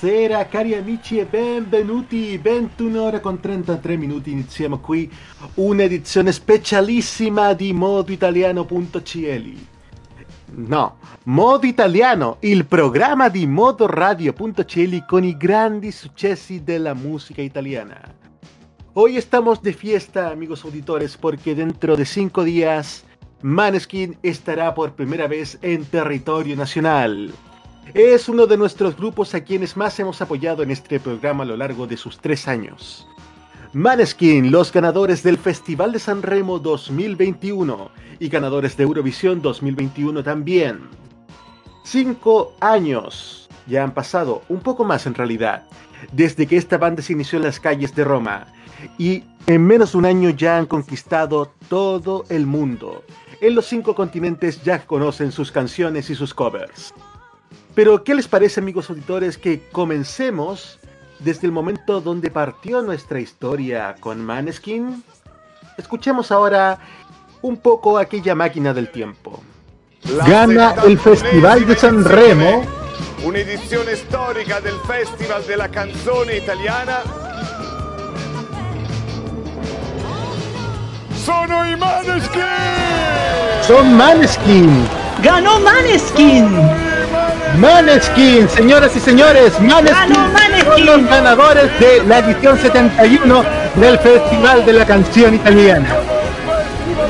[0.00, 5.12] Buonasera cari amici e benvenuti, 21 ore con 33 minuti, iniziamo qui
[5.56, 9.52] un'edizione specialissima di modoitaliano.cl
[10.54, 18.00] No, Modo Italiano, il programma di modoradio.cl con i grandi successi della musica italiana.
[18.94, 23.04] Hoy estamos de fiesta, amigos auditores, porque dentro de cinco días
[23.42, 27.34] Maneskin estará por primera vez en territorio nacional.
[27.94, 31.56] Es uno de nuestros grupos a quienes más hemos apoyado en este programa a lo
[31.56, 33.08] largo de sus tres años.
[33.72, 40.82] Maneskin, los ganadores del Festival de San Remo 2021 y ganadores de Eurovisión 2021 también.
[41.82, 45.66] Cinco años ya han pasado, un poco más en realidad,
[46.12, 48.46] desde que esta banda se inició en las calles de Roma
[48.98, 53.02] y en menos de un año ya han conquistado todo el mundo.
[53.40, 56.94] En los cinco continentes ya conocen sus canciones y sus covers.
[57.74, 60.78] Pero, ¿qué les parece, amigos auditores, que comencemos
[61.18, 65.02] desde el momento donde partió nuestra historia con Maneskin?
[65.78, 66.78] Escuchemos ahora
[67.42, 69.42] un poco aquella máquina del tiempo.
[70.26, 72.64] Gana el Festival de San Remo.
[73.24, 77.02] Un'edizione storica del Festival della canzone italiana.
[81.14, 82.40] Sono i Maneskin!
[83.62, 84.88] Son Maneskin.
[85.22, 86.89] ¡Ganó Maneskin!
[87.58, 90.16] Maneskin, señoras y señores, Maneskin,
[90.64, 93.44] son los ganadores de la edición 71
[93.76, 95.88] del Festival de la Canción Italiana.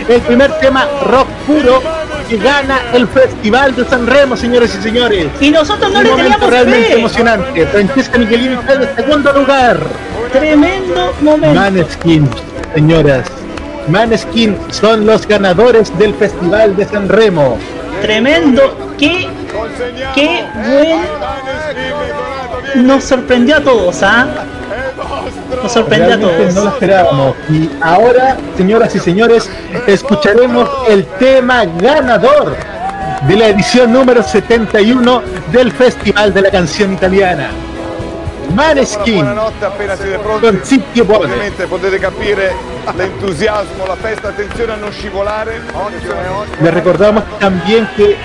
[0.09, 1.83] El primer tema rock puro
[2.29, 5.27] que gana el Festival de San Remo, señores y señores.
[5.41, 6.99] Y nosotros no Un le momento teníamos realmente fe.
[6.99, 7.67] emocionante.
[7.67, 9.79] Francesca Michelini está en segundo lugar.
[10.33, 11.61] Tremendo momento.
[11.61, 12.29] Maneskin,
[12.75, 13.27] señoras.
[13.89, 17.59] Maneskin son los ganadores del Festival de San Remo.
[18.03, 18.77] Tremendo.
[18.99, 19.29] Qué,
[20.15, 21.01] qué buen.
[22.87, 24.27] Nos sorprendió a todos, ¿ah?
[25.63, 26.75] Nos sorprendió a Realmente no lo todos.
[26.75, 27.37] esperábamos.
[27.49, 29.51] Y ahora, señoras y señores,
[29.87, 32.57] escucharemos el tema ganador
[33.27, 35.23] de la edición número 71
[35.53, 37.51] del Festival de la Canción Italiana.
[38.55, 40.83] Maneskin appena siete pronti.
[41.01, 42.53] Ovviamente potete capire
[42.97, 45.61] l'entusiasmo, la festa, attenzione a non scivolare.
[46.61, 48.17] Le recordamos también que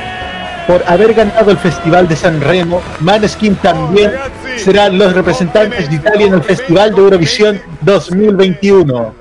[0.68, 4.12] por haber ganado el Festival de San Remo, Maneskin también
[4.58, 9.16] serán los representantes de Italia en el Festival de Eurovisión 2021.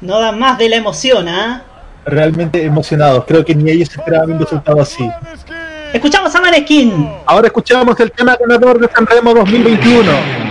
[0.00, 1.62] No dan más de la emoción, ¿ah?
[2.04, 5.08] Realmente emocionados, creo que ni ellos esperaban un resultado así.
[5.92, 7.08] Escuchamos a Maneskin.
[7.24, 10.43] Ahora escuchamos el tema ganador de San Remo 2021.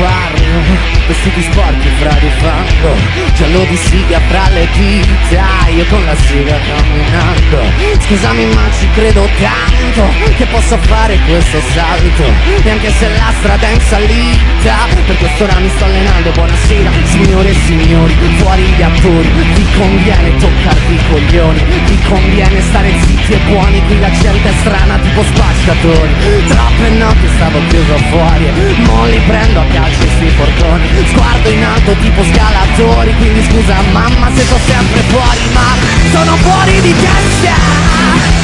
[0.00, 0.99] claro né?
[1.10, 2.94] Vestiti sporchi fra di fango
[3.34, 7.58] Giallo di siga fra le dita Io con la siga camminando.
[8.06, 10.06] Scusami ma ci credo tanto
[10.36, 12.22] Che posso fare questo salto
[12.62, 16.30] E anche se la strada è in salita Per quest'ora mi sto allenando.
[16.30, 22.92] Buonasera signore e signori Fuori gli attori Vi conviene toccarvi i coglioni Vi conviene stare
[23.02, 26.12] zitti e buoni Qui la gente è strana tipo spacciatori.
[26.46, 28.46] Troppe notti stavo chiuso fuori
[28.86, 33.14] Mo li prendo a calci sui portoni Sguardo in alto tipo scalatori.
[33.16, 35.74] Quindi scusa mamma se sto sempre fuori Ma
[36.12, 37.54] sono fuori di testa.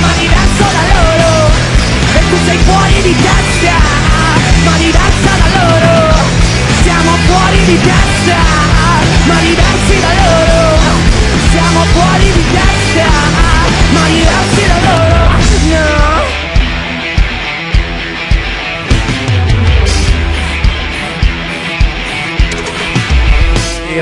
[0.01, 1.51] Ma diverso da loro.
[2.15, 3.77] E tu sei fuori di testa.
[4.65, 6.15] Ma diversa da loro.
[6.83, 8.39] Siamo fuori di testa.
[9.27, 10.79] Ma diversi da loro.
[11.51, 13.09] Siamo fuori di testa.
[13.91, 15.06] Ma diversi da loro.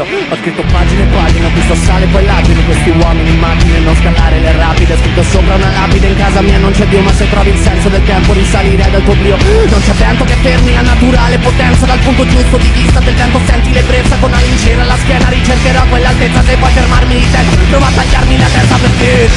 [0.03, 4.41] Ho scritto pagine e pagine, ho visto sale poi lacrime Questi uomini immagine, non scalare
[4.41, 4.97] le rapide.
[4.99, 7.89] Scritto sopra una lapide, in casa mia non c'è Dio Ma se trovi il senso
[7.89, 11.99] del tempo risalire dal tuo brio Non c'è vento che fermi la naturale potenza Dal
[11.99, 16.43] punto giusto di vista del vento senti l'ebbrezza Con la lincera alla schiena ricercherò quell'altezza
[16.43, 19.29] Se puoi fermarmi di tempo, prova a tagliarmi la testa perché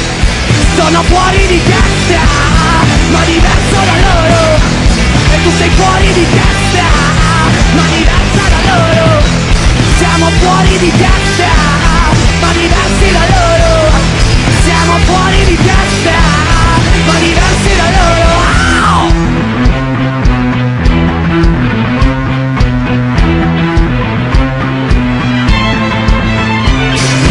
[0.74, 2.20] Sono fuori di testa,
[3.12, 4.58] ma diverso da loro.
[5.30, 6.84] E tu sei fuori di testa,
[7.74, 9.17] ma diversa da loro
[9.98, 11.50] Siamo fuori di testa,
[12.40, 13.90] ma diversi da loro.
[14.62, 16.16] Siamo fuori di testa,
[17.04, 18.36] ma diversi da loro.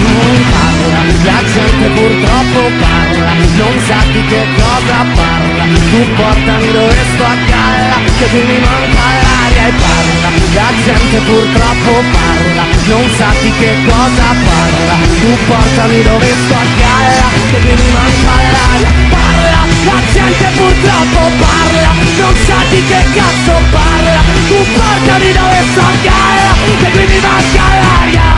[0.04, 6.98] Non parla, la gente purtroppo parla, non sa di che cosa parla, tu portami dove
[7.14, 9.27] sto a galla, che qui mi manca
[9.68, 16.26] e parla, la gente purtroppo parla, non sa di che cosa parla, tu portami dove
[16.26, 22.82] sto a galla, che mi manca l'aria, parla, la gente purtroppo parla, non sa di
[22.86, 28.36] che cazzo parla, tu portami dove sto a galla, che qui mi manca l'aria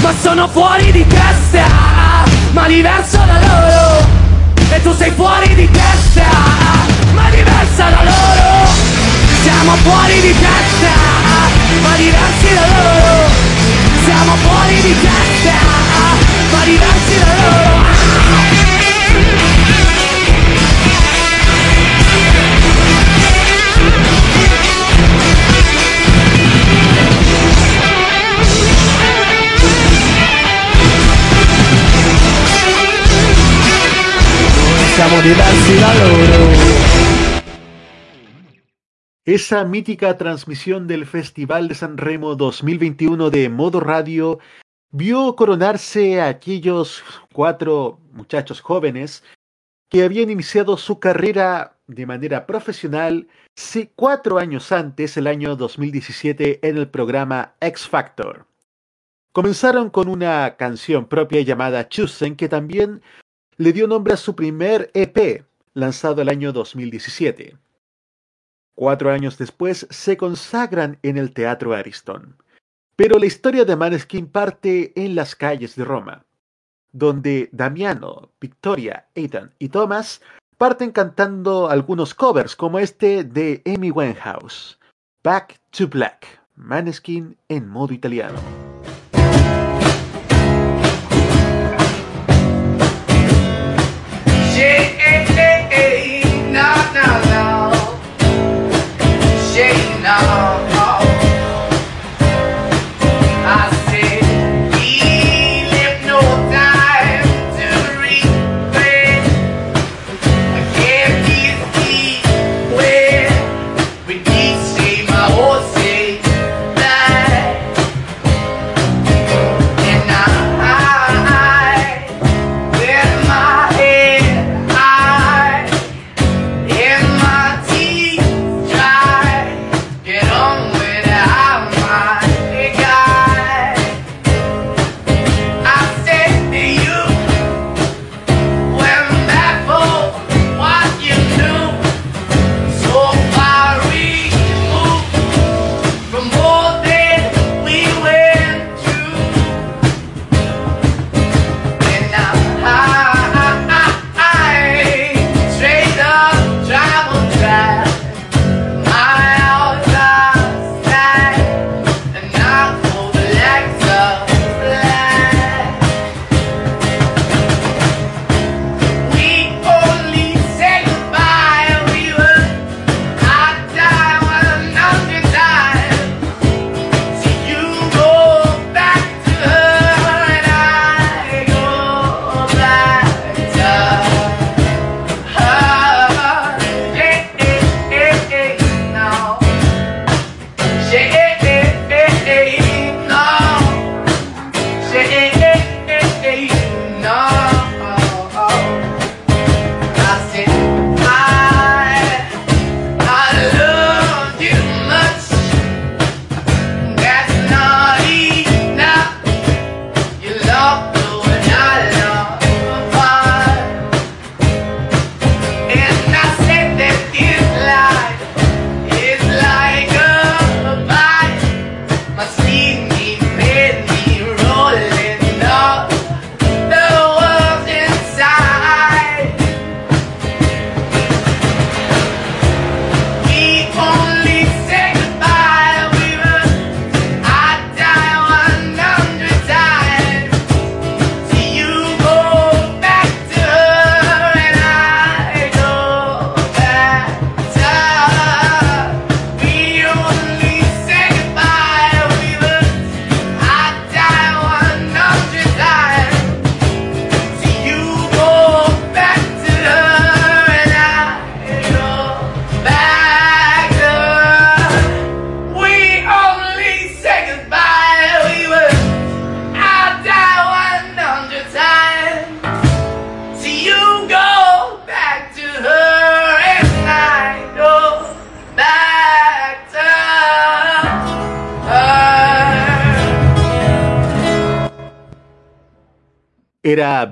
[0.00, 1.66] ma sono fuori di testa,
[2.52, 4.17] ma diverso da loro,
[4.70, 6.28] e tu sei fuori di testa,
[7.14, 8.68] ma diversa da loro,
[9.42, 10.92] siamo fuori di testa,
[11.82, 13.30] ma diversi da loro,
[14.04, 15.58] siamo fuori di testa,
[16.50, 18.67] ma diversi da loro.
[39.24, 44.40] Esa mítica transmisión del Festival de San Remo 2021 de Modo Radio
[44.90, 49.22] vio coronarse a aquellos cuatro muchachos jóvenes
[49.88, 53.28] que habían iniciado su carrera de manera profesional
[53.94, 58.46] cuatro años antes, el año 2017, en el programa X Factor.
[59.32, 63.02] Comenzaron con una canción propia llamada Chosen, que también
[63.58, 65.44] le dio nombre a su primer EP,
[65.74, 67.56] lanzado el año 2017.
[68.74, 72.36] Cuatro años después se consagran en el Teatro Ariston.
[72.94, 76.24] Pero la historia de Maneskin parte en las calles de Roma,
[76.92, 80.20] donde Damiano, Victoria, Ethan y Thomas
[80.56, 84.78] parten cantando algunos covers como este de Amy Winehouse,
[85.24, 88.57] Back to Black, Maneskin en modo italiano.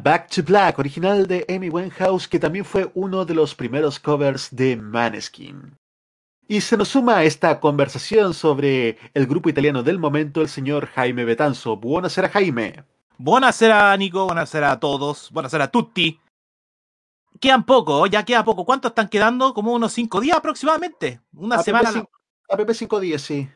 [0.07, 4.55] Back to Black, original de Amy Winehouse, que también fue uno de los primeros covers
[4.55, 5.77] de Maneskin.
[6.47, 10.87] Y se nos suma a esta conversación sobre el grupo italiano del momento el señor
[10.87, 11.77] Jaime Betanzo.
[11.77, 12.85] Buonasera Jaime.
[13.19, 14.27] Buonasera, Nico.
[14.27, 15.29] Buonasera a todos.
[15.33, 16.21] Buonasera a tutti.
[17.41, 18.65] Quedan poco, ya queda poco.
[18.65, 19.55] ¿Cuántos están quedando?
[19.55, 21.21] Como unos cinco días aproximadamente.
[21.35, 22.07] Una semana.
[22.49, 23.49] APP 510, sí.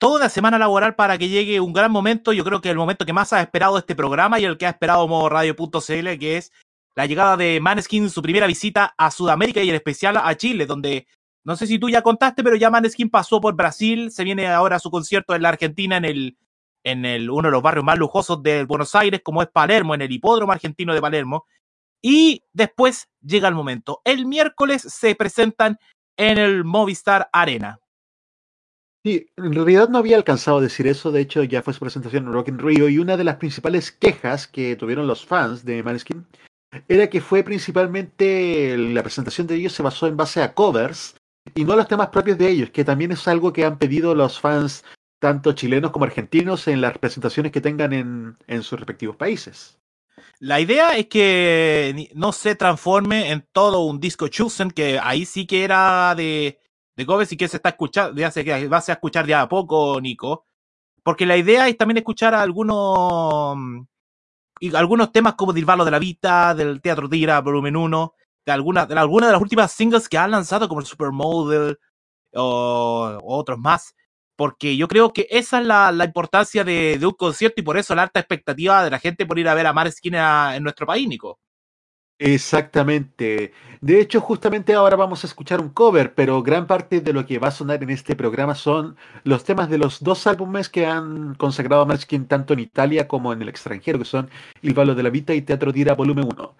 [0.00, 2.32] Toda una semana laboral para que llegue un gran momento.
[2.32, 4.70] Yo creo que el momento que más ha esperado este programa y el que ha
[4.70, 6.52] esperado Modo Radio.cl, que es
[6.96, 11.06] la llegada de Maneskin, su primera visita a Sudamérica y en especial a Chile, donde
[11.44, 14.80] no sé si tú ya contaste, pero ya Maneskin pasó por Brasil, se viene ahora
[14.80, 16.36] su concierto en la Argentina en el
[16.86, 20.02] en el, uno de los barrios más lujosos de Buenos Aires, como es Palermo, en
[20.02, 21.44] el hipódromo argentino de Palermo.
[22.00, 24.02] Y después llega el momento.
[24.04, 25.78] El miércoles se presentan
[26.16, 27.80] en el Movistar Arena.
[29.06, 32.26] Sí, en realidad no había alcanzado a decir eso, de hecho ya fue su presentación
[32.26, 35.80] en Rock in Rio y una de las principales quejas que tuvieron los fans de
[35.84, 36.26] Maneskin
[36.88, 41.14] era que fue principalmente la presentación de ellos se basó en base a covers
[41.54, 44.12] y no a los temas propios de ellos, que también es algo que han pedido
[44.16, 44.82] los fans
[45.20, 49.78] tanto chilenos como argentinos en las presentaciones que tengan en, en sus respectivos países.
[50.40, 55.46] La idea es que no se transforme en todo un disco chosen, que ahí sí
[55.46, 56.58] que era de,
[56.96, 59.48] de covers y que se está escuchando, ya se que va a escuchar de a
[59.48, 60.46] poco, Nico.
[61.02, 63.82] Porque la idea es también escuchar algunos mm,
[64.74, 68.14] algunos temas como Dilvalo de la Vita, del Teatro Tira, volumen 1,
[68.46, 71.78] de algunas de, alguna de las últimas singles que han lanzado, como el Supermodel
[72.34, 73.94] o, otros más.
[74.36, 77.78] Porque yo creo que esa es la, la importancia de, de un concierto y por
[77.78, 80.86] eso la alta expectativa de la gente por ir a ver a Maneskin en nuestro
[80.86, 81.40] país, Nico.
[82.18, 83.52] Exactamente.
[83.82, 87.38] De hecho, justamente ahora vamos a escuchar un cover, pero gran parte de lo que
[87.38, 91.34] va a sonar en este programa son los temas de los dos álbumes que han
[91.34, 94.30] consagrado a Maneskin tanto en Italia como en el extranjero, que son
[94.62, 96.56] Il Ballo de la Vita y Teatro Dira Volumen 1.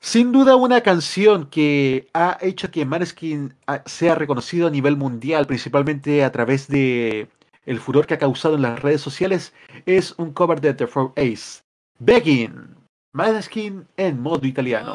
[0.00, 3.54] Sin duda una canción que ha hecho que Maneskin
[3.86, 7.28] sea reconocido a nivel mundial, principalmente a través de
[7.66, 9.52] el furor que ha causado en las redes sociales,
[9.86, 11.62] es un cover de The Four Ace,
[11.98, 12.77] Begging,
[13.18, 14.94] Maneskin en modo italiano.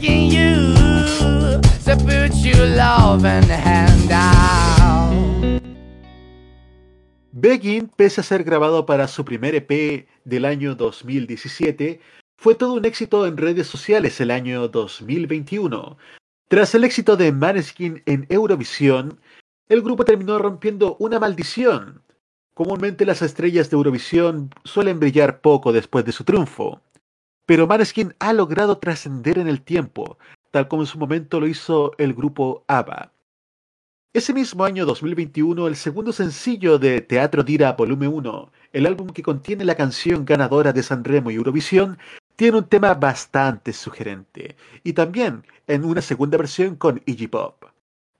[0.00, 0.70] begging you
[7.96, 12.00] pese a ser grabado para su primer EP del año 2017,
[12.38, 15.98] fue todo un éxito en redes sociales el año 2021.
[16.48, 19.20] Tras el éxito de Maneskin en Eurovisión,
[19.68, 22.02] el grupo terminó rompiendo una maldición.
[22.54, 26.80] Comúnmente las estrellas de Eurovisión suelen brillar poco después de su triunfo,
[27.46, 30.18] pero Maneskin ha logrado trascender en el tiempo,
[30.50, 33.12] tal como en su momento lo hizo el grupo ABBA.
[34.12, 39.22] Ese mismo año 2021, el segundo sencillo de Teatro Dira Volumen 1, el álbum que
[39.22, 41.96] contiene la canción ganadora de Sanremo y Eurovisión,
[42.34, 47.66] tiene un tema bastante sugerente, y también en una segunda versión con Iggy Pop.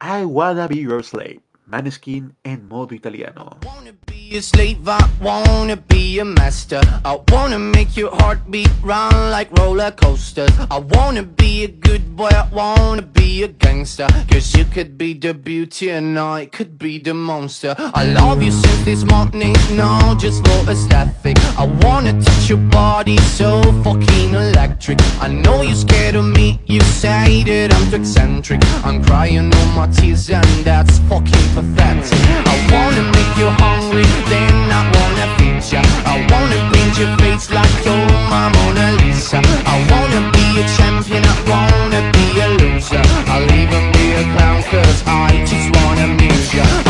[0.00, 3.56] I Wanna Be Your Slave, Maneskin en modo italiano.
[3.64, 6.80] wanna be a slave, I wanna be a master.
[7.04, 10.50] I wanna make your heartbeat run like roller coasters.
[10.70, 14.08] I wanna be a good boy, I wanna be a gangster.
[14.28, 17.74] Cause you could be the beauty and I could be the monster.
[17.78, 21.36] I love you since this morning, no, just for aesthetic.
[21.56, 24.34] I wanna touch your body so fucking
[24.80, 24.98] electric.
[25.20, 28.60] I know you're scared of me, you say that I'm too eccentric.
[28.84, 32.20] I'm crying all my tears and that's fucking pathetic.
[32.46, 35.82] I wanna make you hungry, then I wanna feed ya.
[36.06, 39.40] I wanna paint your face like you're my Mona Lisa.
[39.66, 43.02] I wanna be a champion, I wanna be a loser.
[43.28, 46.89] I'll even be a clown cause I just wanna amuse ya.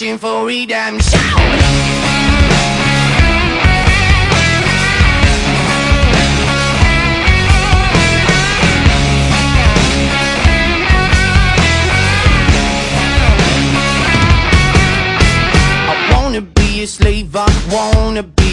[0.00, 2.29] reaching for redemption.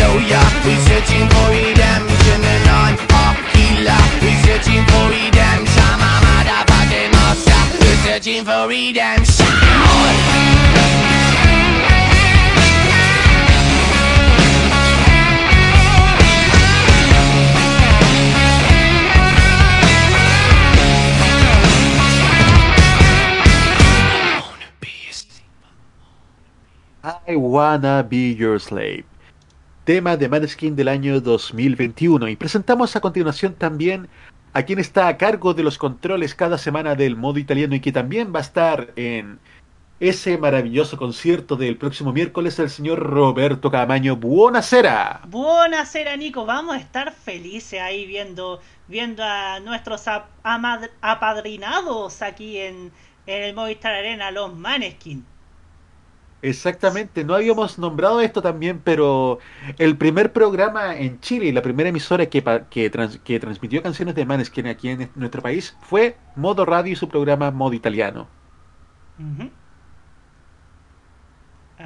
[0.00, 0.44] hallelujah.
[0.64, 4.02] We're searching for redemption and I'm a healer.
[4.22, 5.92] We're searching for redemption.
[6.00, 9.46] My motherfucking monster We're searching for redemption.
[27.02, 29.09] I wanna be your slave.
[29.90, 32.28] tema de Maneskin del año 2021.
[32.28, 34.08] Y presentamos a continuación también
[34.52, 37.90] a quien está a cargo de los controles cada semana del modo italiano y que
[37.90, 39.40] también va a estar en
[39.98, 44.14] ese maravilloso concierto del próximo miércoles, el señor Roberto Camaño.
[44.14, 45.22] Buonasera.
[45.26, 46.46] Buonasera, Nico.
[46.46, 50.04] Vamos a estar felices ahí viendo, viendo a nuestros
[51.02, 52.92] apadrinados aquí en,
[53.26, 55.26] en el Movistar Arena, los Maneskin.
[56.42, 59.40] Exactamente, no habíamos nombrado esto también, pero
[59.76, 62.90] el primer programa en Chile, la primera emisora que, que,
[63.22, 67.08] que transmitió canciones de Maneskin aquí este, en nuestro país fue Modo Radio y su
[67.08, 68.26] programa Modo Italiano.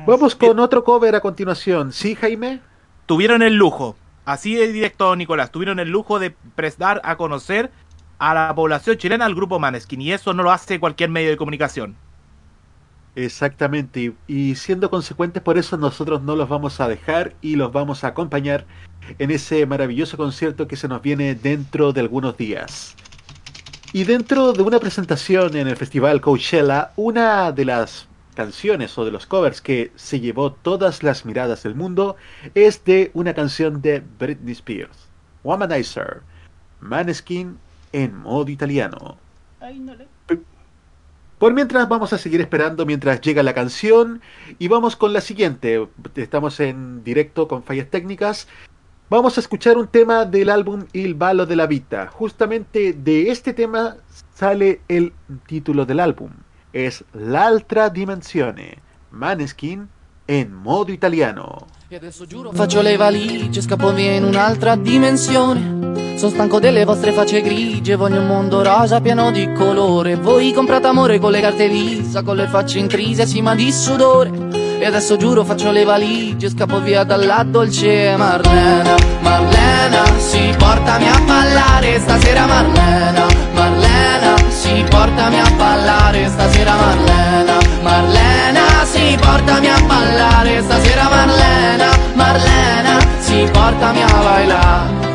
[0.06, 2.60] Vamos con otro cover a continuación, ¿sí, Jaime?
[3.06, 7.72] Tuvieron el lujo, así de directo, Nicolás, tuvieron el lujo de prestar a conocer
[8.18, 11.36] a la población chilena al grupo Maneskin, y eso no lo hace cualquier medio de
[11.36, 11.96] comunicación.
[13.16, 18.02] Exactamente, y, siendo consecuentes por eso nosotros no los vamos a dejar y los vamos
[18.02, 18.66] a acompañar
[19.18, 22.96] en ese maravilloso concierto que se nos viene dentro de algunos días.
[23.92, 29.12] Y dentro de una presentación en el Festival Coachella, una de las canciones o de
[29.12, 32.16] los covers que se llevó todas las miradas del mundo
[32.56, 35.06] es de una canción de Britney Spears,
[35.44, 36.22] Womanizer,
[36.80, 37.58] Maneskin
[37.92, 39.16] en modo italiano.
[41.38, 44.22] Por mientras vamos a seguir esperando mientras llega la canción
[44.58, 45.88] y vamos con la siguiente.
[46.14, 48.46] Estamos en directo con fallas técnicas.
[49.10, 52.06] Vamos a escuchar un tema del álbum Il Ballo de la Vita.
[52.06, 53.96] Justamente de este tema
[54.34, 55.12] sale el
[55.46, 56.30] título del álbum.
[56.72, 58.78] Es L'altra dimensione,
[59.10, 59.88] Maneskin
[60.28, 61.66] en modo italiano.
[61.94, 66.16] che adesso giuro Faccio le valigie, scappo via in un'altra dimensione.
[66.16, 70.16] Sono stanco delle vostre facce grigie, voglio un mondo rosa pieno di colore.
[70.16, 74.30] Voi comprate amore con le carte visa, con le facce intrise ma di sudore.
[74.80, 78.94] E adesso giuro faccio le valigie, scappo via dalla dolce Marlena.
[79.20, 83.26] Marlena, si portami a ballare stasera Marlena.
[83.52, 87.63] Marlena, si portami a ballare stasera Marlena.
[87.84, 95.12] Marlena, sì, portami a ballare stasera Marlena, Marlena, sì, portami a bailare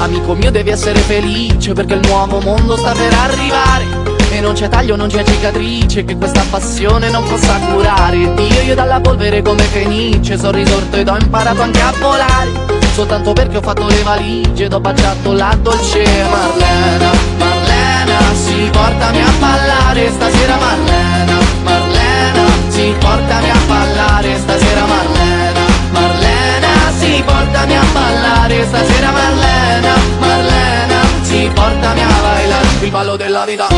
[0.00, 3.86] Amico mio devi essere felice perché il nuovo mondo sta per arrivare.
[4.30, 8.34] E non c'è taglio, non c'è cicatrice che questa passione non possa curare.
[8.34, 12.50] Dio io dalla polvere come Fenice sono risorto ed ho imparato anche a volare.
[12.92, 17.67] Soltanto perché ho fatto le valigie ed ho baciato la dolce Marlena, Marlena
[18.34, 27.22] sì portami a ballare stasera Marlena, Marlena, sì portami a ballare stasera Marlena, Marlena, sì
[27.24, 33.77] portami a ballare stasera Marlena, Marlena, sì portami a bailar il ballo della vita.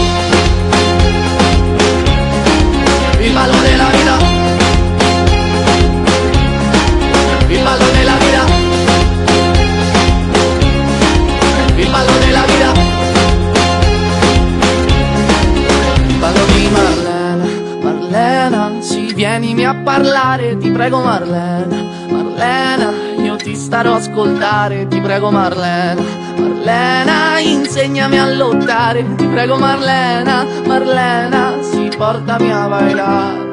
[20.90, 21.76] prego Marlena,
[22.08, 26.02] Marlena, io ti starò a ascoltare, ti prego Marlena,
[26.36, 33.48] Marlena, insegnami a lottare, ti prego Marlena, Marlena, si sì, portami a bailare.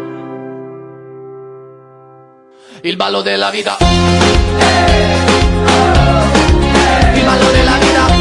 [2.81, 3.77] Il ballo della vita.
[3.77, 3.83] Eh,
[4.57, 5.23] eh,
[7.13, 8.16] eh, il ballo della vita.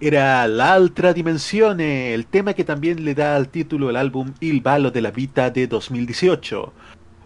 [0.00, 4.60] Era La Altra Dimensione, el tema que también le da al título el álbum Il
[4.60, 6.72] Ballo della Vita de 2018,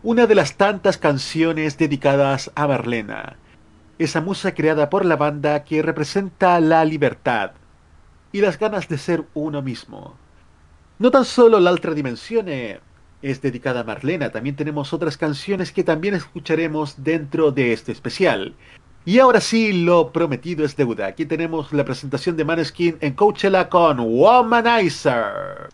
[0.02, 3.38] una de las tantas canciones dedicadas a Marlena,
[3.98, 7.52] esa musa creada por la banda que representa la libertad
[8.33, 10.18] y las ganas de ser uno mismo.
[10.98, 12.81] No tan solo La Altra Dimensione
[13.22, 18.54] es dedicada a Marlena, también tenemos otras canciones que también escucharemos dentro de este especial.
[19.09, 21.07] Y ahora sí, lo prometido es deuda.
[21.07, 25.71] Aquí tenemos la presentación de Maneskin en Coachella con Womanizer.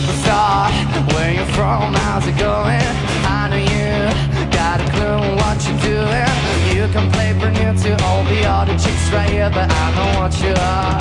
[0.00, 0.72] Start?
[1.14, 1.94] Where you from?
[1.94, 2.82] How's it going?
[3.30, 4.10] I know you
[4.50, 6.34] got a clue what you're doing.
[6.74, 10.10] You can play brand new to all the other chicks right here, but I know
[10.18, 10.98] what you are.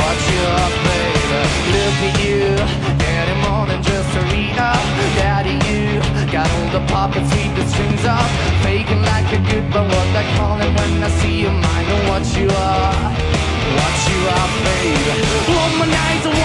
[0.00, 1.18] What you are, baby.
[1.74, 2.48] Look at you,
[3.04, 4.72] any more than just a reader.
[5.20, 6.00] Daddy, you
[6.32, 8.24] got all the puppets with the strings up,
[8.64, 12.00] faking like a good, but what I call it when I see you, I know
[12.08, 12.94] what you are.
[13.68, 15.20] What you are, baby.
[15.52, 16.37] Womanizer,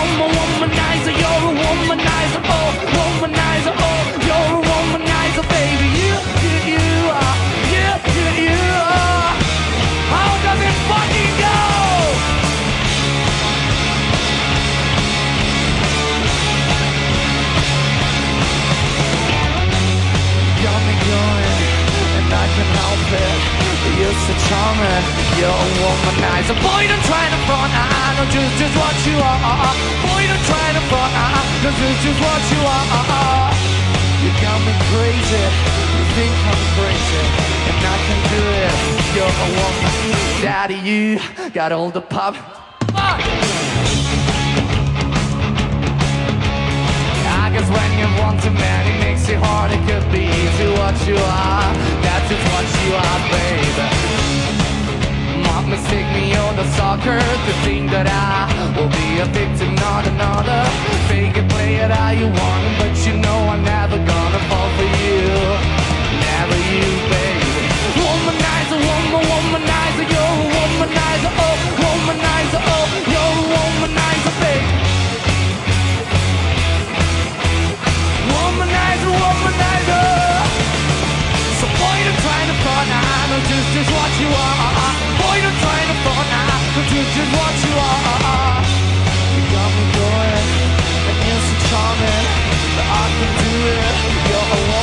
[24.54, 26.54] You're you're a womanizer.
[26.62, 29.39] Boy, don't try to front, I know just, just what you are.
[29.42, 29.74] Uh, uh.
[30.06, 32.86] Boy, don't try to front, I know just, just what you are.
[32.94, 33.50] Uh,
[34.22, 35.44] you got me crazy,
[35.89, 37.24] you think I'm crazy,
[37.66, 38.76] and I can do it.
[39.18, 39.94] You're a woman,
[40.46, 41.18] daddy, you
[41.52, 42.36] got all the pop.
[42.94, 43.22] Fuck!
[47.26, 50.96] I guess when you want too many makes it hard, it could be easy what
[51.08, 51.74] you are.
[52.06, 54.12] That's just what you are, baby.
[55.67, 60.62] Mistake me on the soccer to think that I will be a victim, not another.
[61.08, 64.88] Fake it, play it how you want but you know I'm never gonna fall for
[65.02, 65.23] you.
[66.19, 67.63] Never you, baby.
[67.95, 74.03] Womanizer, woman, womanizer, you're a womanizer, oh, womanizer, oh, you're a womanizer,
[87.13, 88.62] just what you are.
[89.34, 90.45] You got me going,
[91.10, 92.28] and you're so charming,
[92.82, 93.95] I can do it.
[94.30, 94.73] You're a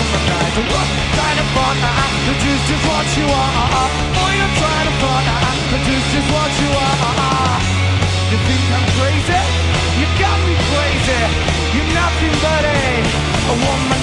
[2.38, 3.88] just just what you are.
[4.14, 4.94] Boy, don't try to
[5.86, 7.58] just just what you are.
[8.30, 9.40] You think I'm crazy?
[9.98, 11.20] You got me crazy.
[11.74, 12.80] You're nothing but a,
[13.50, 13.99] a womanizer.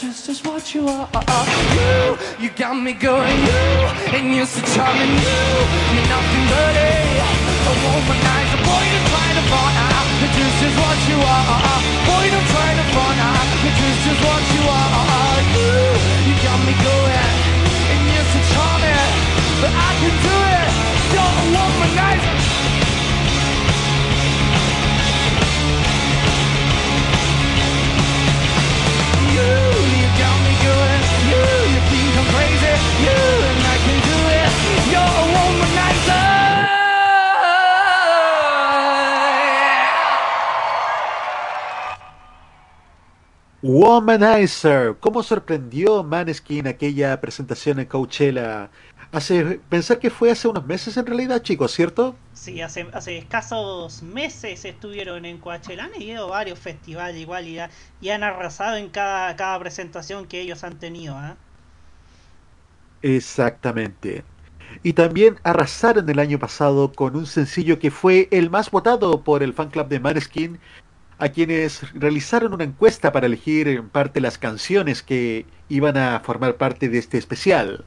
[0.00, 1.08] Just, just what you are.
[1.12, 1.44] Uh, uh,
[1.76, 3.60] you, you got me going, you,
[4.16, 5.40] and you're so charming, you,
[5.92, 6.92] you're nothing but a,
[7.68, 8.60] a womanizer.
[8.64, 11.44] Boy, don't try to I, I just, just what you are.
[11.52, 11.69] Uh,
[43.62, 48.70] Womanizer, ¿cómo sorprendió Maneskin aquella presentación en Coachella?
[49.12, 52.20] Hace pensar que fue hace unos meses en realidad, chicos, ¿cierto?
[52.32, 57.58] Sí, hace, hace escasos meses estuvieron en Coachella, han ido a varios festivales igual y,
[58.00, 61.16] y han arrasado en cada, cada presentación que ellos han tenido.
[61.16, 61.36] ¿ah?
[63.02, 64.24] Exactamente.
[64.82, 69.42] Y también arrasaron el año pasado con un sencillo que fue el más votado por
[69.42, 70.60] el fan club de Maneskin,
[71.20, 76.56] a quienes realizaron una encuesta para elegir en parte las canciones que iban a formar
[76.56, 77.84] parte de este especial.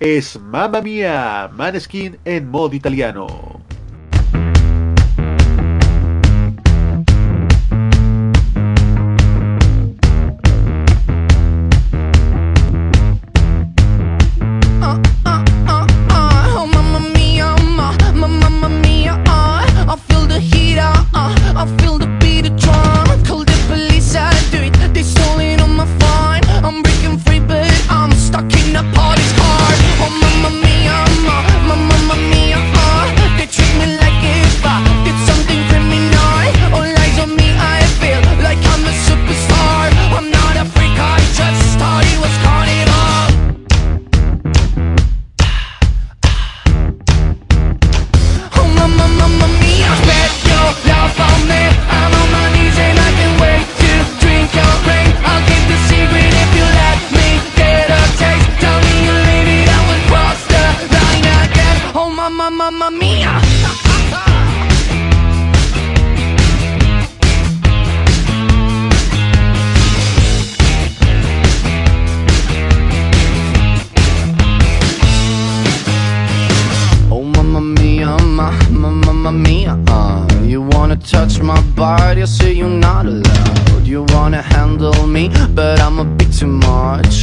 [0.00, 3.26] Es Mamma Mia, Maneskin en modo italiano.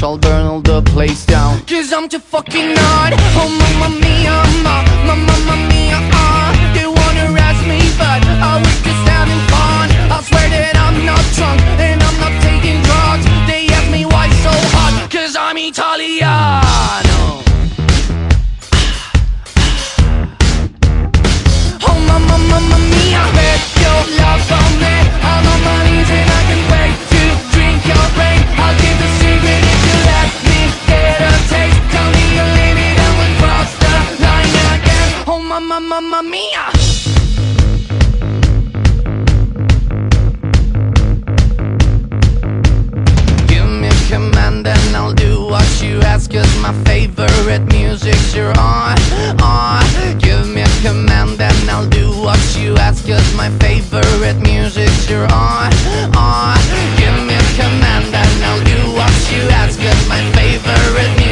[0.03, 1.59] I'll burn all the place down.
[1.65, 3.13] Cause I'm too fucking hard.
[3.37, 5.34] Oh, mamma mia, ma, mamma
[36.01, 36.65] mamma mia!
[43.47, 48.51] Give me a command and I'll do what you ask Cause my favorite music's your
[48.59, 48.97] on,
[49.41, 49.83] on
[50.19, 55.27] Give me a command and I'll do what you ask Cause my favorite music's your
[55.31, 55.71] on,
[56.17, 56.57] on
[56.99, 61.24] Give me a command and I'll do what you ask Cause my favorite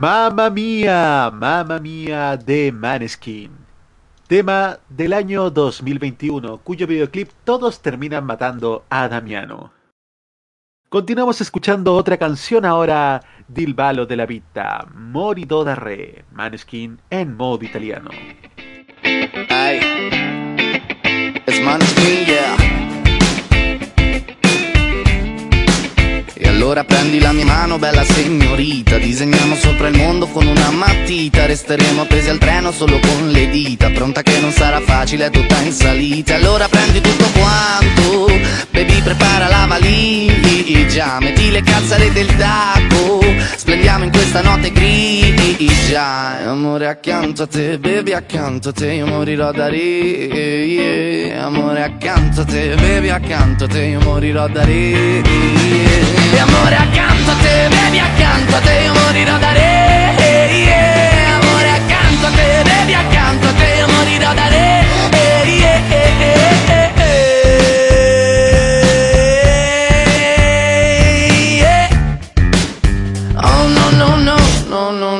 [0.00, 3.50] Mamma mía, mamma mía de Maneskin.
[4.28, 9.72] Tema del año 2021, cuyo videoclip todos terminan matando a Damiano.
[10.88, 17.36] Continuamos escuchando otra canción ahora, Dil Ballo de la Vita, Morido da Re, Maneskin en
[17.36, 18.10] modo italiano.
[22.28, 22.87] Yeah.
[26.40, 28.96] E allora prendi la mia mano, bella signorita.
[28.96, 31.46] Disegniamo sopra il mondo con una matita.
[31.46, 33.90] Resteremo appesi al treno solo con le dita.
[33.90, 36.36] Pronta che non sarà facile, è tutta in salita.
[36.36, 38.26] Allora prendi tutto quanto.
[38.70, 41.18] Baby prepara la valigia.
[41.20, 43.20] Metti le calzare del taco
[43.56, 46.40] Splendiamo in questa notte grigia.
[46.40, 51.44] E Amore accanto a te, baby accanto a te Io morirò da re yeah.
[51.44, 56.27] Amore accanto a te, baby accanto a te Io morirò da re yeah.
[56.30, 60.14] E amore accanto a te, baby accanto a te Io morirò da re
[60.50, 61.38] yeah.
[61.40, 64.86] Amore accanto a te, baby accanto a te morirò da re
[65.46, 65.86] yeah.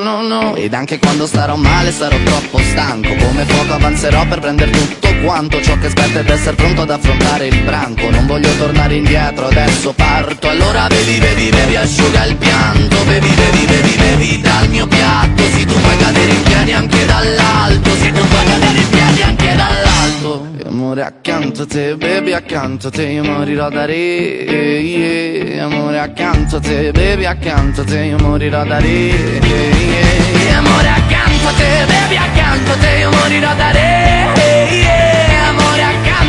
[0.01, 4.71] No no Ed anche quando starò male sarò troppo stanco Come fuoco avanzerò per prendere
[4.71, 4.97] tutto
[5.38, 8.11] quanto Ciò che aspetta ed essere pronto ad affrontare il branco.
[8.11, 10.49] Non voglio tornare indietro, adesso parto.
[10.49, 12.97] Allora bevi, bevi, bevi, asciuga il pianto.
[13.05, 15.43] Bevi, bevi, bevi, bevi dal mio piatto.
[15.45, 17.91] Se tu puoi cadere in piedi anche dall'alto.
[17.97, 20.47] Se tu puoi cadere in piedi anche dall'alto.
[20.59, 23.03] E Amore accanto a te, baby accanto a te.
[23.05, 25.64] Io morirò da re yeah.
[25.66, 27.99] Amore accanto a te, baby accanto a te.
[27.99, 30.59] Io morirò da re yeah.
[30.59, 32.99] Amore accanto a te, baby accanto a te.
[32.99, 34.57] Io morirò da re yeah.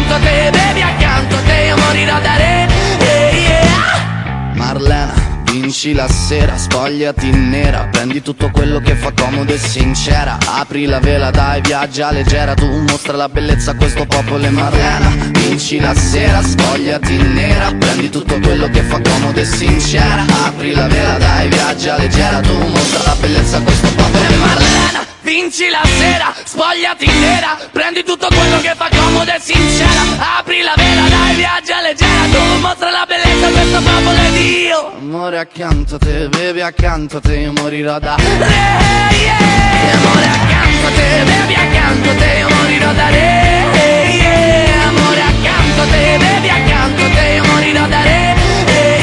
[0.10, 2.68] Accanto a te, baby accanto a te Io morirò da re.
[2.99, 4.53] Yeah.
[4.55, 10.38] Marlena Vinci la sera, spogliati nera Prendi tutto quello che fa comodo e sincera.
[10.45, 15.10] Apri la vela, dai, viaggia leggera Tu mostra la bellezza a questo popolo e Marlena
[15.32, 20.24] Vinci la sera, spogliati nera Prendi tutto quello che fa comodo e sincera.
[20.45, 25.09] Apri la vela, dai, viaggia leggera Tu mostra la bellezza a questo popolo e Marlena
[25.30, 30.01] Vinci la sera, spogliati nera Prendi tutto quello che fa comodo e sincera
[30.39, 34.91] Apri la vela, dai, viaggia leggera Tu mostra la bellezza a questo popolo ed io
[34.97, 39.93] Amore accanto a te, bevi accanto a te Io morirò da re, yeah.
[40.01, 43.65] Amore accanto a te, bevi accanto a te Io morirò da re,
[44.09, 44.88] yeah.
[44.88, 48.36] Amore accanto a te, bevi accanto a te Io morirò da re,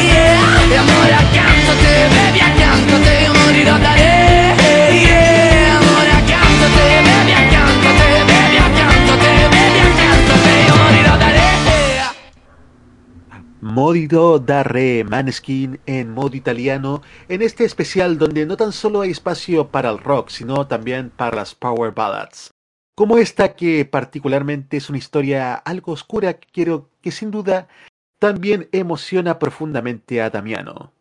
[0.03, 0.81] yeah.
[0.81, 3.96] Amore accanto a te, bevi accanto a te Io morirò da re,
[13.77, 19.11] Morido da Re Maneskin en modo italiano en este especial donde no tan solo hay
[19.11, 22.51] espacio para el rock, sino también para las power ballads.
[22.95, 27.69] Como esta que particularmente es una historia algo oscura que quiero que sin duda
[28.19, 30.95] también emociona profundamente a Damiano.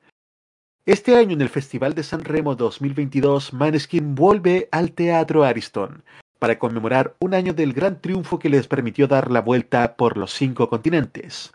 [0.86, 6.04] Este año en el Festival de San Remo 2022, Maneskin vuelve al Teatro Ariston
[6.40, 10.34] para conmemorar un año del gran triunfo que les permitió dar la vuelta por los
[10.34, 11.55] cinco continentes.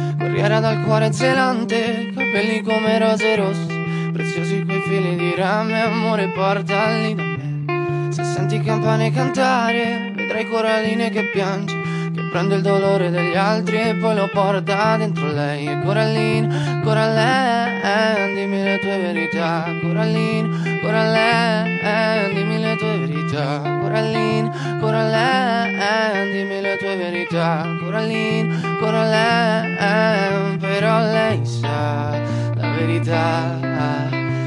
[0.21, 3.81] Corriera dal cuore zelante, capelli come rose rosse.
[4.13, 8.11] Preziosi quei fili di rame, amore portali da me.
[8.11, 11.80] Se senti campane cantare, vedrai Coraline che piange
[12.31, 15.67] prende il dolore degli altri e poi lo porta dentro lei.
[15.67, 19.65] E Coraline, Coraline, dimmi le tue verità.
[19.81, 23.61] Coraline, Coraline, dimmi le tue verità.
[23.81, 27.67] Coraline, Coraline, dimmi le tue verità.
[27.79, 32.17] Coraline, Coraline, però lei sa
[32.55, 33.59] la verità.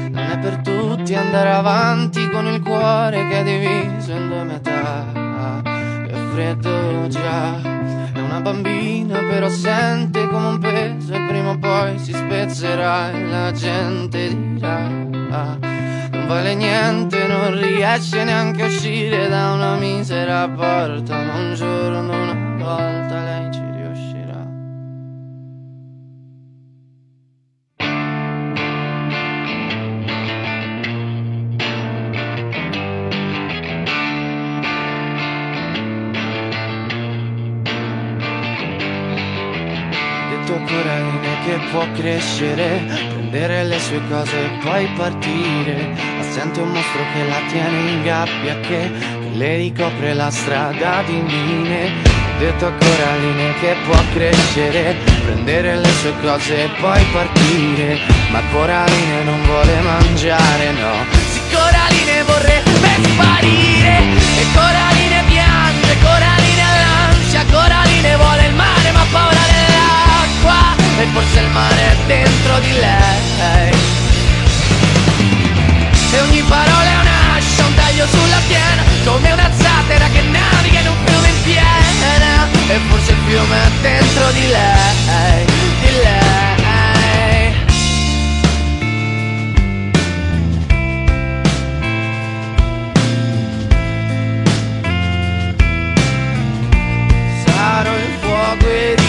[0.09, 5.84] Non è per tutti andare avanti con il cuore che è diviso in due metà
[6.35, 7.61] freddo già.
[8.11, 13.25] È una bambina però sente come un peso E prima o poi si spezzerà e
[13.25, 14.85] la gente dirà
[15.29, 15.57] ah,
[16.11, 22.21] Non vale niente, non riesce neanche a uscire da una misera porta Ma un giorno,
[22.21, 23.61] una volta lei ci
[40.75, 45.95] detto Coraline che può crescere, prendere le sue cose e poi partire.
[46.17, 51.03] Ma sente un mostro che la tiene in gabbia, che, che le ricopre la strada
[51.05, 52.13] di mine.
[52.37, 57.97] Detto Coraline che può crescere, prendere le sue cose e poi partire.
[58.31, 61.05] Ma Coraline non vuole mangiare, no.
[61.31, 63.97] Sì, Coraline vorrebbe sparire.
[64.37, 69.44] E Coraline piange, Coraline ha l'ansia, Coraline vuole il mare ma paura
[71.05, 73.73] E forse il mare è dentro di lei.
[76.11, 80.87] E ogni parola è un'ascia, un taglio sulla schiena Come una zattera che naviga in
[80.87, 82.47] un fiume in piena.
[82.67, 85.45] E forse il fiume è dentro di lei,
[85.81, 86.33] di lei.
[97.45, 99.04] Sarò il fuoco ed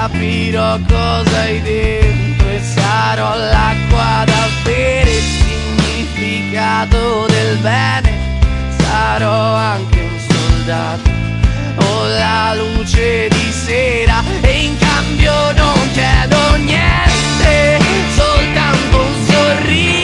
[0.00, 8.10] capirò cosa hai dentro e sarò l'acqua da bere, il significato del bene,
[8.78, 11.10] sarò anche un soldato.
[11.76, 17.78] O la luce di sera e in cambio non chiedo niente,
[18.14, 19.99] soltanto un sorriso,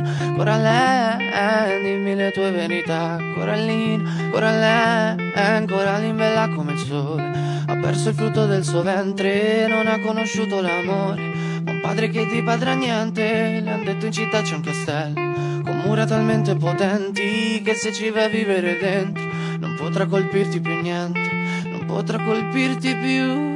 [0.00, 7.30] Coraline, Coraline, dimmi le tue verità, Coraline, Coraline, Coraline bella come il sole,
[7.66, 11.22] ha perso il frutto del suo ventre, non ha conosciuto l'amore,
[11.64, 14.62] ma un padre che di padre a niente, le han detto in città c'è un
[14.62, 15.30] castello.
[15.62, 19.22] Con mura talmente potenti che se ci vai a vivere dentro
[19.58, 21.20] non potrà colpirti più niente,
[21.64, 23.51] non potrà colpirti più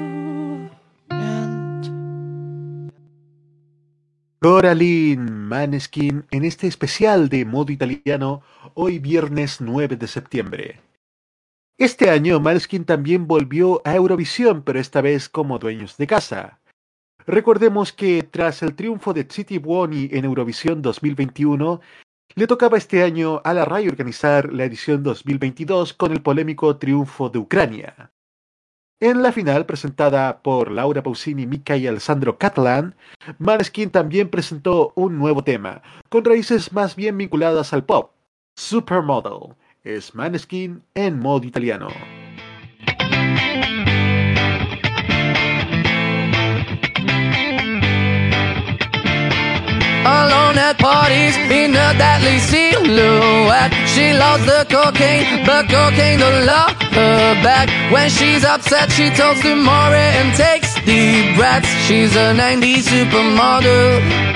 [4.39, 8.43] Coraline Maneskin en este especial de modo italiano
[8.75, 10.81] hoy viernes 9 de septiembre.
[11.79, 16.61] Este año Maneskin también volvió a Eurovisión, pero esta vez como dueños de casa.
[17.27, 21.81] Recordemos que tras el triunfo de City Buoni en Eurovisión 2021,
[22.35, 27.31] le tocaba este año a la RAI organizar la edición 2022 con el polémico triunfo
[27.31, 28.13] de Ucrania.
[28.99, 32.95] En la final, presentada por Laura Pausini, Mika y Alessandro Catalan,
[33.39, 38.13] Maneskin también presentó un nuevo tema, con raíces más bien vinculadas al pop.
[38.57, 41.89] Supermodel es Maneskin en modo italiano.
[50.07, 53.73] Alone at parties in a deadly silhouette.
[53.91, 57.67] She loves the cocaine, but cocaine don't love her back.
[57.91, 61.69] When she's upset, she talks to Maury and takes deep breaths.
[61.89, 64.36] She's a 90s supermodel.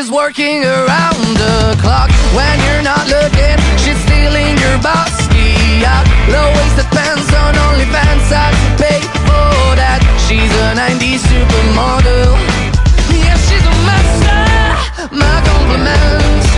[0.00, 2.08] She's working around the clock.
[2.32, 6.08] When you're not looking, she's stealing your bossy out.
[6.26, 8.32] Low waisted pants on OnlyFans.
[8.32, 8.48] I
[8.80, 10.00] pay for that.
[10.24, 12.32] She's a 90s supermodel.
[13.12, 15.12] Yeah, she's a master.
[15.14, 16.49] My compliments.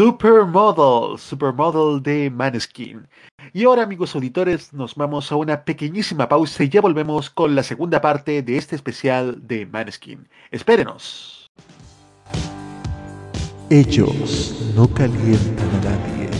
[0.00, 3.06] Supermodel, Supermodel de Maneskin.
[3.52, 7.62] Y ahora, amigos auditores, nos vamos a una pequeñísima pausa y ya volvemos con la
[7.62, 10.26] segunda parte de este especial de Maneskin.
[10.50, 11.50] Espérenos.
[13.68, 16.30] Ellos no calientan a nadie,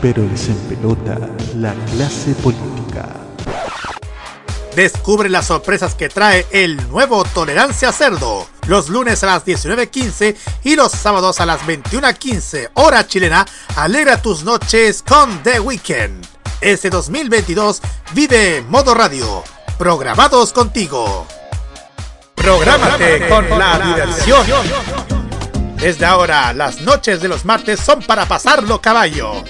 [0.00, 1.18] pero les empelota
[1.56, 3.16] la clase política.
[4.78, 8.46] Descubre las sorpresas que trae el nuevo Tolerancia Cerdo.
[8.68, 13.44] Los lunes a las 19.15 y los sábados a las 21.15 hora chilena.
[13.74, 16.24] Alegra tus noches con The Weekend.
[16.60, 17.82] Este 2022
[18.14, 19.42] vive Modo Radio.
[19.78, 21.26] Programados contigo.
[22.36, 24.46] Prográmate con la diversión.
[25.74, 29.42] Desde ahora, las noches de los martes son para pasarlo caballo.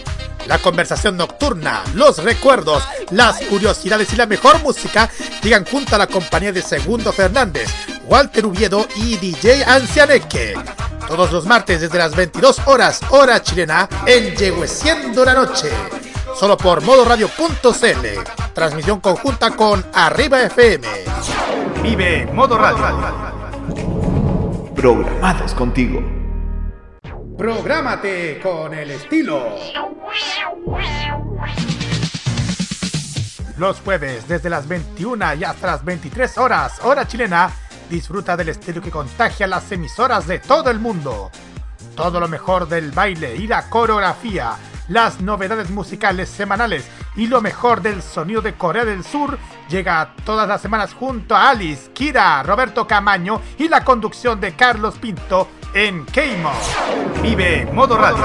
[0.48, 5.10] La conversación nocturna, los recuerdos, las curiosidades y la mejor música
[5.42, 7.68] llegan junto a la compañía de Segundo Fernández,
[8.06, 10.54] Walter Uviedo y DJ Ancianeque.
[11.06, 15.68] Todos los martes desde las 22 horas, hora chilena, en Yegueciendo la Noche.
[16.34, 18.52] Solo por modoradio.cl.
[18.54, 20.88] Transmisión conjunta con Arriba FM.
[21.82, 22.86] Vive Modo Radio.
[24.74, 26.17] Programados contigo.
[27.38, 29.54] Prográmate con el estilo.
[33.56, 37.52] Los jueves, desde las 21 y hasta las 23 horas, hora chilena,
[37.88, 41.30] disfruta del estilo que contagia las emisoras de todo el mundo.
[41.98, 44.52] Todo lo mejor del baile y la coreografía,
[44.86, 49.36] las novedades musicales semanales y lo mejor del sonido de Corea del Sur
[49.68, 54.96] llega todas las semanas junto a Alice, Kira, Roberto Camaño y la conducción de Carlos
[54.98, 56.52] Pinto en Keimo.
[57.20, 58.24] Vive Modo Radio.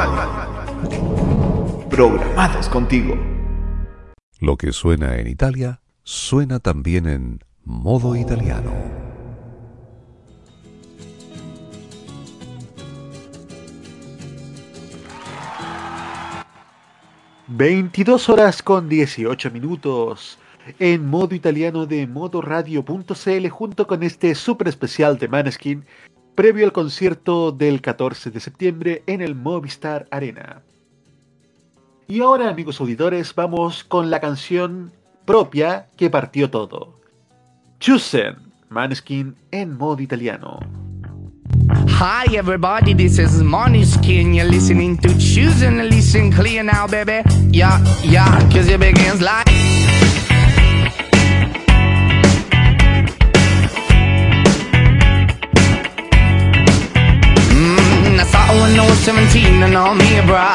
[1.90, 3.18] Programados contigo.
[4.40, 9.12] Lo que suena en Italia, suena también en modo italiano.
[17.48, 20.39] 22 horas con 18 minutos
[20.80, 25.86] en modo italiano de modoradio.cl junto con este super especial de Maneskin
[26.36, 30.62] previo al concierto del 14 de septiembre en el Movistar Arena.
[32.08, 34.94] Y ahora amigos auditores vamos con la canción
[35.26, 36.98] propia que partió todo.
[37.80, 38.38] Chosen,
[38.70, 40.60] Maneskin en modo italiano.
[41.76, 44.34] Hi everybody, this is Money Skin.
[44.34, 47.24] You're listening to Choosing and listen clear now, baby.
[47.50, 49.48] Yeah, yeah, cause it begins like.
[57.50, 60.54] Mm, I saw when I was 17 and all me, bruh.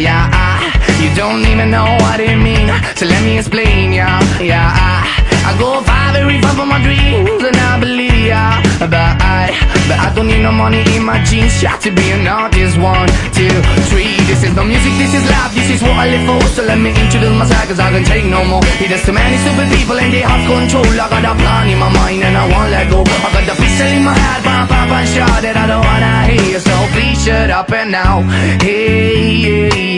[0.00, 0.72] Yeah, I,
[1.02, 2.68] you don't even know what it mean.
[2.96, 4.72] So let me explain, yeah, yeah.
[4.72, 8.62] I, I go far, very far from my dreams, and I believe, yeah.
[8.78, 9.50] But I,
[9.90, 11.58] but I don't need no money in my jeans.
[11.60, 12.78] Got to be an artist.
[12.78, 13.50] One, two,
[13.90, 14.14] three.
[14.30, 16.40] This is no music, this is life, this is what I live for.
[16.54, 18.62] So let me introduce myself, cause I can take no more.
[18.78, 20.86] There's too many stupid people and they have control.
[20.86, 23.02] I got a plan in my mind and I won't let go.
[23.02, 26.30] I got the pistol in my head, pop, pop, and shot that I don't wanna
[26.30, 26.58] hear.
[26.62, 28.22] So please shut up and now.
[28.62, 29.90] Hey.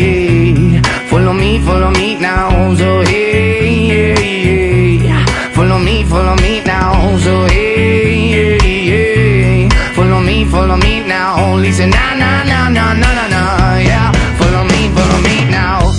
[1.12, 2.74] Follow me, follow me now.
[2.74, 5.52] So hey, hey, hey.
[5.52, 6.41] Follow me, follow me
[11.86, 12.12] now.
[12.12, 13.76] Listen, na na na na na na.
[13.78, 14.12] Yeah.
[14.38, 15.92] Follow me, follow me now.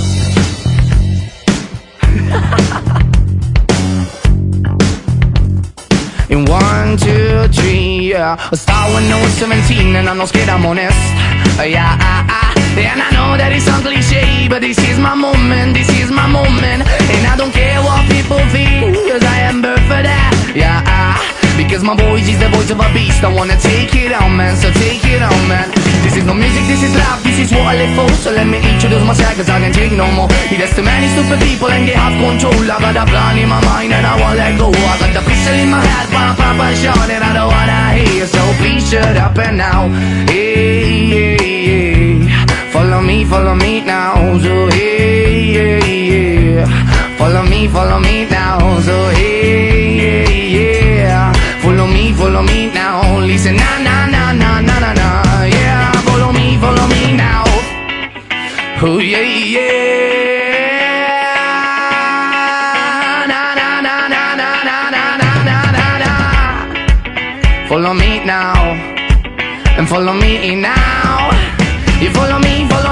[6.30, 8.38] In one, two, three, yeah.
[8.52, 10.98] I start when I was 17 and I'm not scared, I'm honest.
[11.60, 12.54] Uh, yeah, ah, ah.
[12.78, 16.26] And I know that it sounds cliche, but this is my moment, this is my
[16.26, 16.82] moment.
[16.82, 20.54] And I don't care what people think, cause I am birth for that.
[20.56, 21.33] Yeah, ah.
[21.64, 23.24] Because my voice is the voice of a beast.
[23.24, 25.72] I wanna take it on, man, so take it on, man.
[26.04, 28.08] This is no music, this is life, this is what I live for.
[28.20, 30.28] So let me introduce myself, cause I can't take no more.
[30.52, 32.54] There's too many stupid people and they have control.
[32.68, 34.68] I got a plan in my mind and I won't let go.
[34.70, 37.82] I got the pistol in my head, pop, pop, and shot, and I don't wanna
[37.98, 38.28] hear.
[38.28, 39.88] So please shut up and now.
[40.28, 42.72] Hey, hey, hey.
[42.72, 44.38] Follow me, follow me now.
[44.44, 45.80] So hey, hey,
[46.60, 46.66] hey.
[47.18, 48.60] Follow me, follow me now.
[48.82, 49.43] So hey,
[67.84, 68.56] Follow me now,
[69.78, 71.32] and follow me now.
[72.00, 72.83] You follow me, follow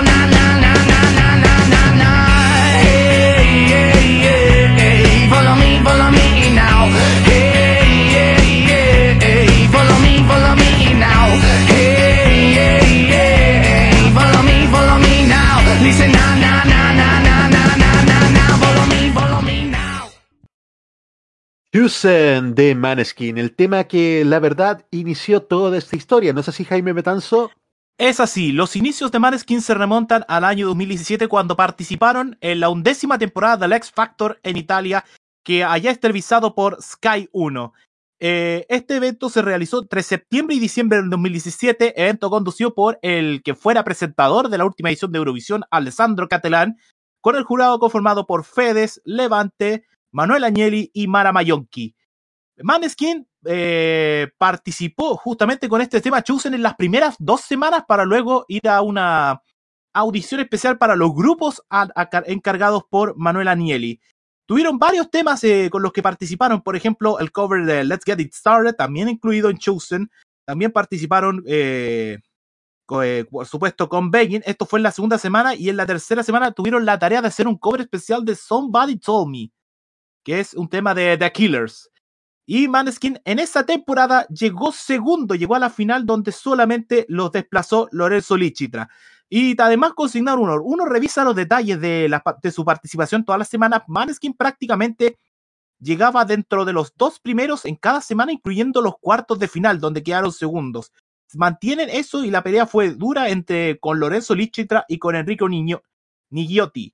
[21.81, 26.31] De Maneskin, el tema que la verdad inició toda esta historia.
[26.31, 27.49] ¿No es así, Jaime Betanzo?
[27.97, 32.69] Es así, los inicios de Maneskin se remontan al año 2017 cuando participaron en la
[32.69, 35.03] undécima temporada del X Factor en Italia,
[35.43, 37.73] que allá es televisado por Sky 1.
[38.19, 43.41] Eh, este evento se realizó entre septiembre y diciembre del 2017, evento conducido por el
[43.41, 46.77] que fuera presentador de la última edición de Eurovisión, Alessandro Catelán,
[47.21, 51.95] con el jurado conformado por Fedes, Levante, Manuel Agnelli y Mara Mayonki.
[52.63, 58.45] Maneskin eh, participó justamente con este tema Chosen en las primeras dos semanas para luego
[58.47, 59.41] ir a una
[59.93, 61.61] audición especial para los grupos
[62.25, 63.99] encargados por Manuel Agnelli.
[64.45, 68.19] Tuvieron varios temas eh, con los que participaron, por ejemplo, el cover de Let's Get
[68.19, 70.11] It Started, también incluido en Chosen.
[70.45, 72.19] También participaron, eh,
[72.85, 74.43] co- eh, por supuesto, con Begging.
[74.45, 77.29] Esto fue en la segunda semana y en la tercera semana tuvieron la tarea de
[77.29, 79.51] hacer un cover especial de Somebody Told Me,
[80.23, 81.89] que es un tema de The Killers.
[82.45, 87.87] Y Maneskin en esa temporada llegó segundo, llegó a la final donde solamente los desplazó
[87.91, 88.89] Lorenzo Lichitra.
[89.29, 93.47] Y además consignar uno, uno revisa los detalles de, la, de su participación todas las
[93.47, 93.83] semanas.
[93.87, 95.17] Maneskin prácticamente
[95.79, 100.03] llegaba dentro de los dos primeros en cada semana, incluyendo los cuartos de final, donde
[100.03, 100.91] quedaron segundos.
[101.33, 105.81] Mantienen eso y la pelea fue dura entre con Lorenzo Lichitra y con Enrico Niño,
[106.29, 106.93] Nighiotti.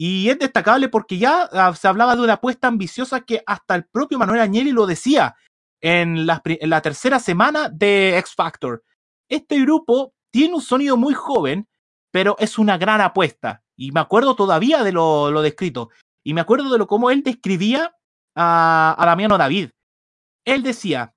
[0.00, 3.84] Y es destacable porque ya ah, se hablaba de una apuesta ambiciosa que hasta el
[3.84, 5.34] propio Manuel Agnelli lo decía
[5.80, 6.40] en la,
[6.82, 8.84] tercera semana de X Factor.
[9.28, 11.68] Este grupo tiene un sonido muy joven,
[12.12, 13.62] pero es una gran apuesta.
[13.76, 15.90] Y me acuerdo todavía de lo, lo descrito.
[16.24, 17.94] Y me acuerdo de lo cómo él describía
[18.36, 19.70] a, a Damiano David.
[20.44, 21.14] Él decía,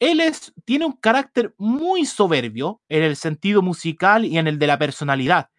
[0.00, 4.66] él es, tiene un carácter muy soberbio en el sentido musical y en el de
[4.66, 5.50] la personalidad,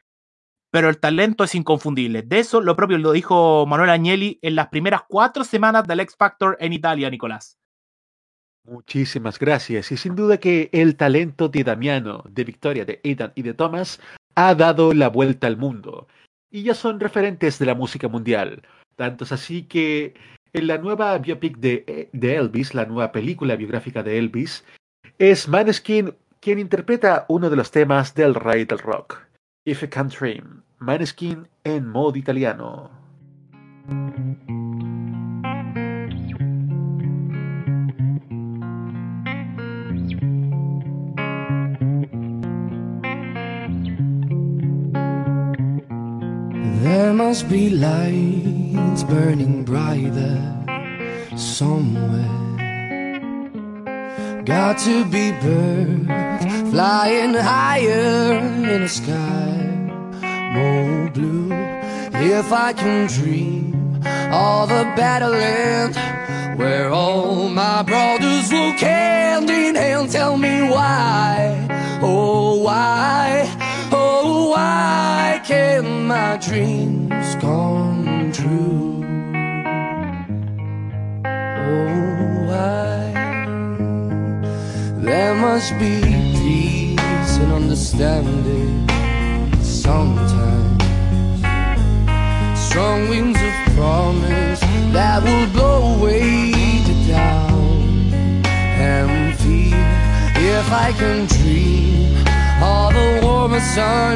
[0.71, 2.21] pero el talento es inconfundible.
[2.23, 6.15] De eso lo propio lo dijo Manuel Agnelli en las primeras cuatro semanas del X
[6.17, 7.57] Factor en Italia, Nicolás.
[8.63, 9.91] Muchísimas gracias.
[9.91, 13.99] Y sin duda que el talento de Damiano, de Victoria, de Aidan y de Thomas
[14.35, 16.07] ha dado la vuelta al mundo.
[16.49, 18.61] Y ya son referentes de la música mundial.
[18.95, 20.13] Tanto es así que
[20.53, 24.63] en la nueva biopic de, de Elvis, la nueva película biográfica de Elvis,
[25.17, 29.21] es Maneskin quien interpreta uno de los temas del rey del rock,
[29.63, 32.89] If I Can't Dream, Maneskin en modo italiano.
[46.81, 50.41] There must be lights burning brighter
[51.37, 52.50] somewhere.
[54.51, 58.37] Got to be birds flying higher
[58.73, 59.61] in a sky
[60.53, 61.53] more blue.
[62.35, 65.95] If I can dream of a better land
[66.59, 71.67] where all my brothers walk hand in hand, tell me why,
[72.01, 73.49] oh why,
[73.93, 78.90] oh why can't my dreams come true?
[85.11, 85.99] There must be
[86.39, 88.87] peace and understanding
[89.61, 90.83] sometimes.
[92.57, 94.61] Strong winds of promise
[94.93, 96.53] that will blow away
[96.87, 98.13] the doubt
[98.79, 99.83] and fear.
[100.55, 102.15] If I can dream
[102.63, 104.15] of a warmer sun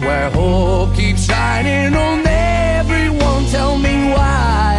[0.00, 4.71] where hope keeps shining on everyone, tell me why.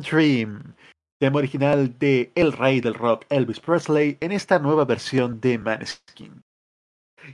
[0.00, 0.74] Dream,
[1.18, 6.42] tema original de El Rey del Rock Elvis Presley en esta nueva versión de Maneskin.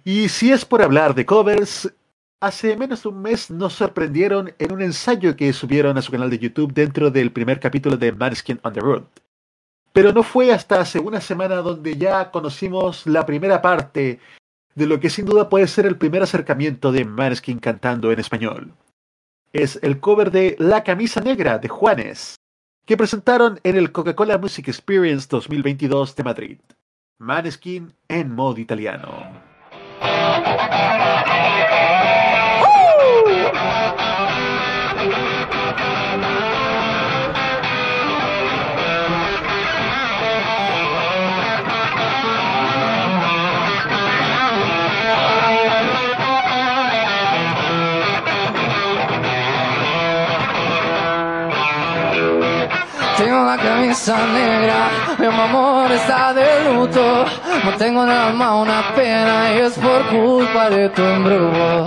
[0.04, 1.92] Y si es por hablar de covers,
[2.40, 6.30] hace menos de un mes nos sorprendieron en un ensayo que subieron a su canal
[6.30, 9.04] de YouTube dentro del primer capítulo de Maneskin on the Road.
[9.92, 14.20] Pero no fue hasta hace una semana donde ya conocimos la primera parte
[14.74, 18.72] de lo que sin duda puede ser el primer acercamiento de Maneskin cantando en español.
[19.52, 22.39] Es el cover de La camisa negra de Juanes.
[22.84, 26.58] Que presentaron en el Coca-Cola Music Experience 2022 de Madrid.
[27.18, 29.50] Maneskin en modo italiano.
[53.56, 57.24] Camisa negra, mi amor está de luto.
[57.64, 61.84] No tengo en el alma una pena y es por culpa de tu embrujo.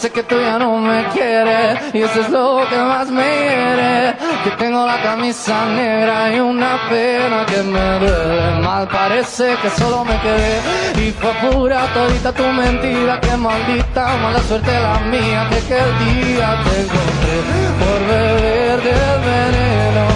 [0.00, 4.16] Sé que tú ya no me quieres y eso es lo que más me hiere.
[4.44, 8.60] Que tengo la camisa negra y una pena que me duele.
[8.62, 13.20] Mal parece que solo me quedé y fue pura todita tu mentira.
[13.20, 17.36] Que maldita mala suerte la mía de que el día te encontré
[17.80, 20.09] por beber del veneno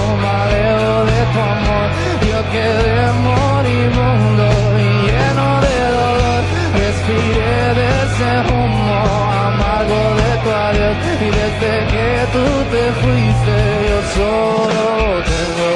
[1.35, 1.87] tu amor.
[2.31, 4.47] Yo quedé moribundo
[4.79, 6.41] y lleno de dolor.
[6.85, 9.01] Respiré de ese humo
[9.49, 10.97] amargo de tu adiós.
[11.27, 13.57] Y desde que tú te fuiste,
[13.91, 14.87] yo solo
[15.33, 15.71] tengo,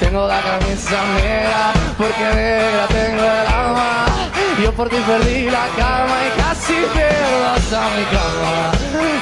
[0.00, 1.62] tengo la camisa negra,
[1.98, 2.93] porque negra.
[4.64, 8.72] Yo por ti perdí la calma y casi pierdo hasta mi cama.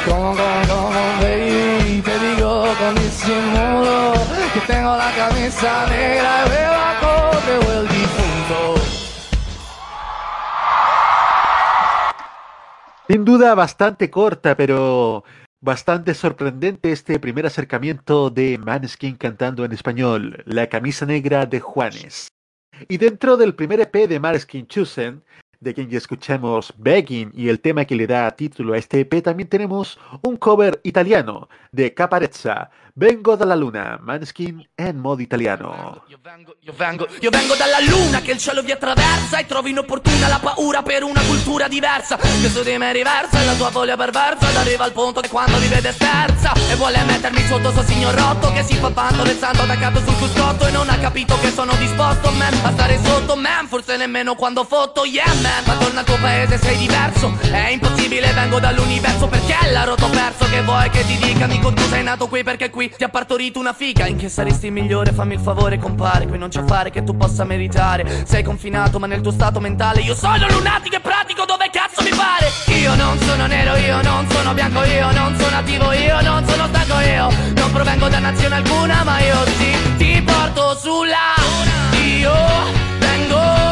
[0.06, 4.12] Como, como, como, baby, te digo con disimulo
[4.54, 8.74] que tengo la camisa negra y veo a correr el difunto.
[13.08, 15.24] Sin duda bastante corta, pero
[15.60, 22.28] bastante sorprendente este primer acercamiento de Maneskin cantando en español, La camisa negra de Juanes.
[22.88, 25.22] Y dentro del primer EP de Maneskin Chosen,
[25.60, 29.22] de quien ya escuchamos Begging y el tema que le da título a este EP,
[29.22, 36.02] también tenemos un cover italiano de Caparezza, Vengo dalla Luna, Maneskin en modo italiano.
[36.08, 39.66] Io vengo, io vengo, io vengo dalla luna che il cielo vi attraversa e trovo
[39.66, 43.70] inopportuna la paura per una cultura diversa che su di me riversa e la tua
[43.70, 47.70] voglia perversa ed arriva al punto che quando vi vede sterza e vuole mettermi sotto
[47.70, 50.98] suo signor rotto che si fa panto del santo attaccato sul cruscotto e non ha
[50.98, 55.64] capito che sono disposto man a stare sotto man forse nemmeno quando fotto yeah man
[55.64, 60.44] ma torna al tuo paese sei diverso è impossibile vengo dall'universo perché la roto perso
[60.50, 63.58] che vuoi che ti dica amico tu sei nato qui perché qui ti ha partorito
[63.58, 64.06] una figa.
[64.06, 66.26] In che saresti il migliore fammi il favore compare.
[66.26, 68.24] Qui non c'è affare che tu possa meritare.
[68.26, 72.10] Sei confinato ma nel tuo stato mentale Io sono lunatico e pratico dove cazzo mi
[72.10, 72.50] pare.
[72.78, 76.66] Io non sono nero, io non sono bianco Io non sono attivo, io non sono
[76.66, 81.34] stanco Io non provengo da nazione alcuna Ma io sì, ti porto sulla
[82.02, 82.34] Io
[82.98, 83.71] vengo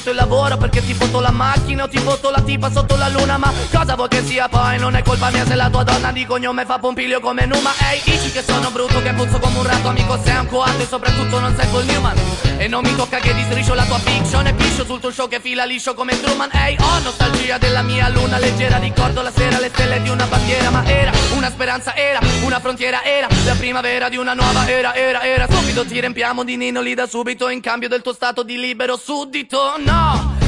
[0.00, 3.08] foto il lavoro Perché ti foto la macchina o ti foto la tipa sotto la
[3.08, 4.78] luna Ma cosa vuoi che sia poi?
[4.78, 7.72] Non è colpa mia se la tua donna di cognome fa pompiglio come Numa.
[7.90, 10.86] Ehi, dici che sono brutto, che puzzo come un ratto Amico sei un coatto e
[10.86, 12.16] soprattutto non sei Paul Newman.
[12.56, 15.40] E non mi tocca che distriscio la tua fiction E piscio sul tuo show che
[15.40, 16.50] fila liscio come Truman.
[16.52, 20.70] Ehi, ho nostalgia della mia luna leggera Ricordo la sera le stelle di una bandiera
[20.70, 25.22] Ma era una speranza, era una frontiera Era la primavera di una nuova era, era,
[25.22, 25.46] era.
[25.50, 29.74] Subito ti riempiamo di ninoli da subito In cambio del tuo stato di libero suddito.
[29.78, 29.89] No,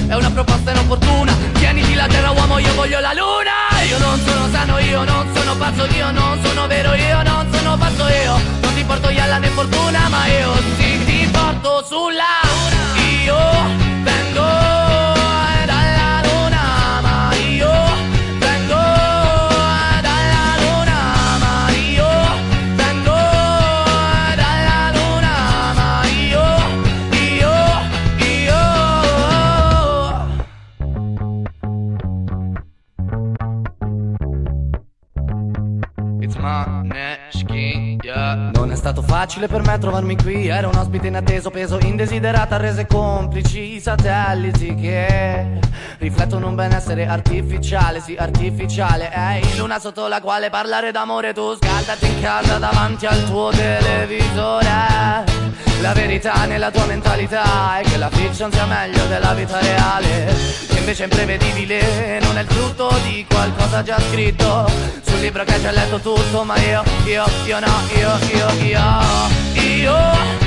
[0.08, 1.32] è una proposta inopportuna.
[1.54, 3.84] Tieniti la terra uomo, io voglio la luna.
[3.88, 7.76] Io non sono sano, io non sono pazzo Io non sono vero, io non sono
[7.76, 12.40] pazzo Io non ti porto ialla né fortuna Ma io sì ti porto sulla
[13.24, 13.81] Io
[38.82, 40.48] stato facile per me trovarmi qui.
[40.48, 45.60] Ero un ospite inatteso, peso indesiderata Rese complici i satelliti che
[45.98, 49.08] Riflettono un benessere artificiale, sì artificiale.
[49.14, 54.72] Ehi, luna sotto la quale parlare d'amore Tu scaldati in casa davanti al tuo televisore
[55.82, 60.32] la verità nella tua mentalità è che la fiction sia meglio della vita reale.
[60.68, 64.70] Che invece è imprevedibile, non è il frutto di qualcosa già scritto.
[65.04, 68.80] Sul libro che hai già letto tutto, ma io, io, io no, io, io, io
[69.60, 70.41] Io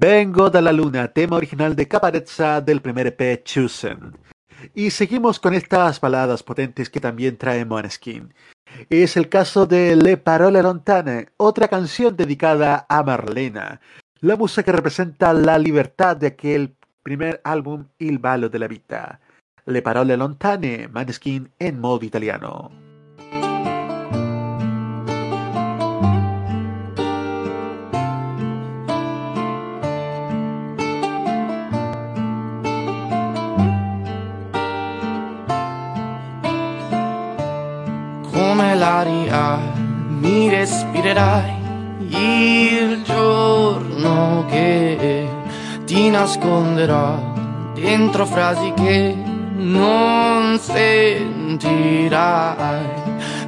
[0.00, 4.16] Vengo de la Luna, tema original de Caparezza del primer EP Chosen.
[4.72, 8.32] Y seguimos con estas baladas potentes que también trae Måneskin.
[8.90, 13.80] Es el caso de Le Parole Lontane, otra canción dedicada a Marlena,
[14.20, 19.18] la musa que representa la libertad de aquel primer álbum Il Ballo della Vita.
[19.66, 22.87] Le Parole Lontane, Maneskin en modo italiano.
[38.58, 39.56] Come l'aria
[40.08, 41.54] mi respirerai
[42.08, 45.28] il giorno che
[45.84, 47.22] ti nasconderò
[47.74, 49.14] dentro frasi che
[49.54, 52.08] non sentirai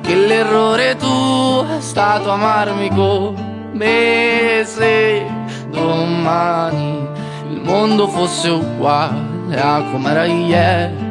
[0.00, 5.26] che l'errore tu è stato amarmi come se
[5.70, 7.04] domani
[7.50, 11.09] il mondo fosse uguale a com'era ieri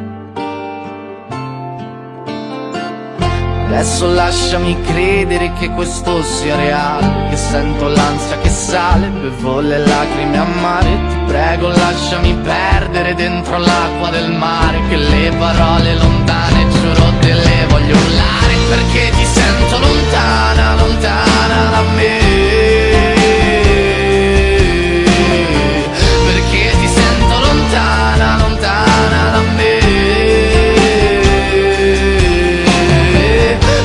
[3.72, 10.38] Adesso lasciami credere che questo sia reale Che sento l'ansia che sale, bevo le lacrime
[10.38, 10.98] a mare.
[11.08, 17.66] Ti prego lasciami perdere dentro l'acqua del mare Che le parole lontane giuro te le
[17.68, 22.29] voglio urlare Perché ti sento lontana, lontana da me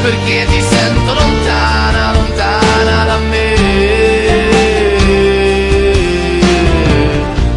[0.05, 3.53] perché ti sento lontana, lontana da me.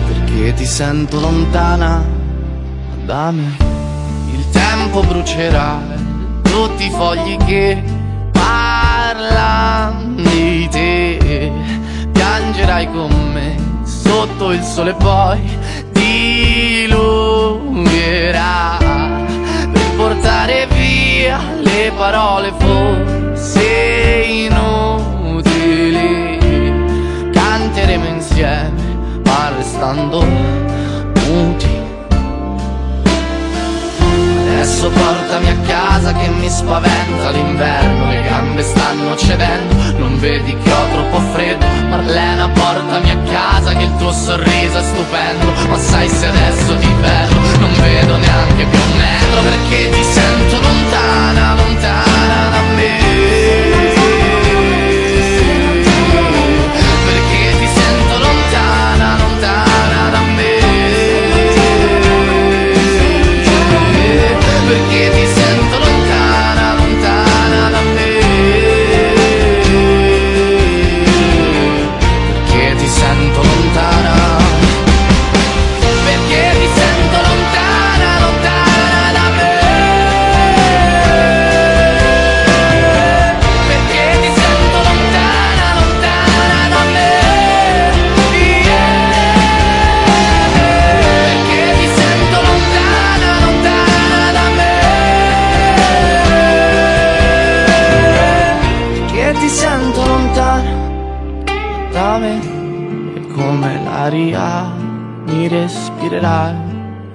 [0.07, 2.03] Perché ti sento lontana
[3.05, 3.55] da me.
[4.33, 5.79] Il tempo brucerà
[6.43, 7.83] tutti i fogli che
[8.33, 11.53] parlano di te.
[12.13, 15.39] Piangerai con me sotto il sole poi
[15.93, 16.97] dilungherà
[19.71, 23.63] per portare via le parole forse
[24.47, 26.01] inutili.
[27.31, 31.68] Canteremo insieme, ma restando muti.
[34.69, 40.71] Adesso portami a casa che mi spaventa l'inverno, le gambe stanno cedendo, non vedi che
[40.71, 41.65] ho troppo freddo.
[41.89, 46.95] Marlena, portami a casa che il tuo sorriso è stupendo, ma sai se adesso ti
[47.01, 53.98] vedo, non vedo neanche più un metro perché ti sento lontana, lontana da me.
[64.91, 65.28] give you
[104.09, 104.73] come l'aria
[105.27, 106.57] mi respirerai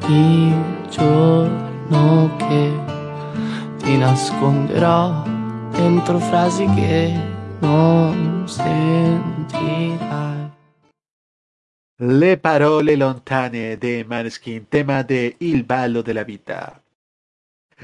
[0.07, 2.71] il giorno che
[3.77, 5.23] ti nasconderò
[5.71, 7.11] dentro frasi che
[7.59, 10.01] non sentirai.
[11.95, 16.79] Le parole lontane de Maneskin, tema de Il ballo della vita.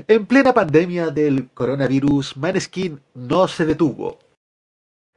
[0.05, 4.20] En plena pandemia del coronavirus, Maneskin no se detuvo.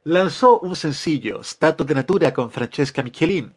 [0.05, 3.53] Lanzó un sencillo, Stato de Natura, con Francesca Michelin.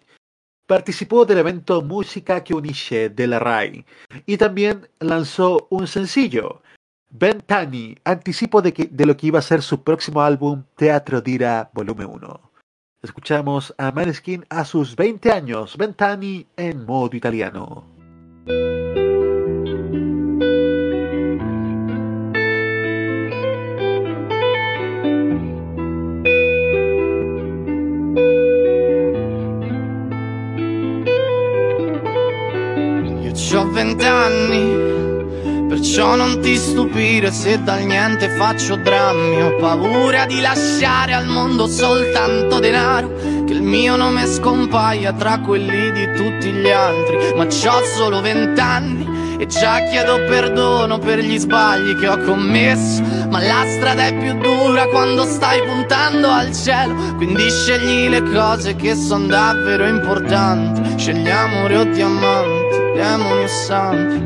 [0.67, 3.85] Participó del evento Música que Unisce de la RAI.
[4.27, 6.63] Y también lanzó un sencillo,
[7.11, 12.09] Ventani, anticipo de, de lo que iba a ser su próximo álbum, Teatro Dira Volumen
[12.09, 12.51] 1.
[13.03, 17.85] Escuchamos a Maneskin a sus 20 años, Ventani en modo italiano.
[34.29, 39.43] Vent'anni, perciò non ti stupire se dal niente faccio drammi.
[39.43, 43.15] Ho paura di lasciare al mondo soltanto denaro,
[43.47, 47.35] che il mio nome scompaia tra quelli di tutti gli altri.
[47.37, 53.03] Ma c'ho solo vent'anni e già chiedo perdono per gli sbagli che ho commesso.
[53.31, 56.95] Ma la strada è più dura quando stai puntando al cielo.
[57.17, 60.99] Quindi scegli le cose che sono davvero importanti.
[60.99, 62.56] Scegli amore o diamanti,
[62.97, 64.21] demoni o santi.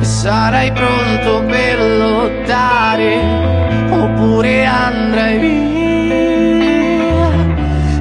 [0.00, 3.12] E sarai pronto per lottare
[3.90, 5.70] oppure andrai via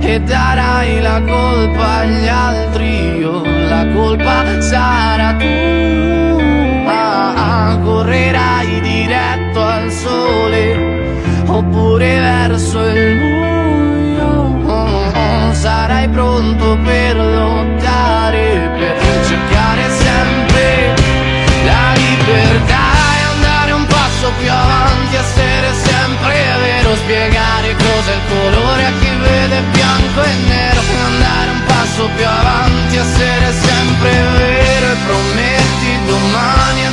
[0.01, 5.69] e darai la colpa agli altri io la colpa sarà tua
[7.83, 8.68] correrai
[11.59, 14.57] oppure verso il buio.
[15.51, 18.95] Sarai pronto per lottare per
[19.27, 20.95] cercare sempre
[21.65, 22.85] la libertà
[23.17, 29.11] è andare un passo più avanti, essere sempre vero, spiegare cos'è il colore a chi
[29.19, 35.91] vede bianco e nero, e andare un passo più avanti, essere sempre vero e prometti
[36.07, 36.91] domani a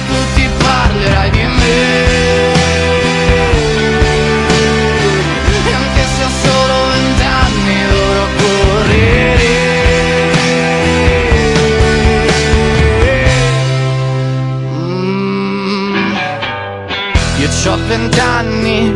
[17.67, 18.95] Io ho vent'anni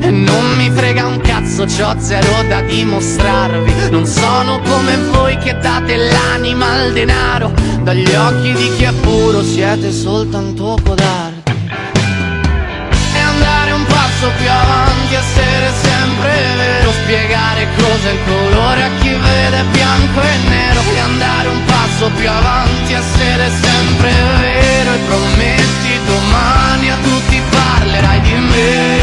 [0.00, 3.90] e non mi frega un cazzo, c'ho zero da dimostrarvi.
[3.92, 7.52] Non sono come voi che date l'anima al denaro.
[7.82, 11.52] Dagli occhi di chi è puro siete soltanto codardi.
[13.14, 19.10] E andare un passo più avanti, essere sempre vero, spiegare cos'è il colore a chi
[19.10, 20.80] vede bianco e nero.
[20.92, 24.10] E andare un passo più avanti, essere sempre
[24.40, 26.85] vero e prometti domani
[28.56, 28.95] parlerai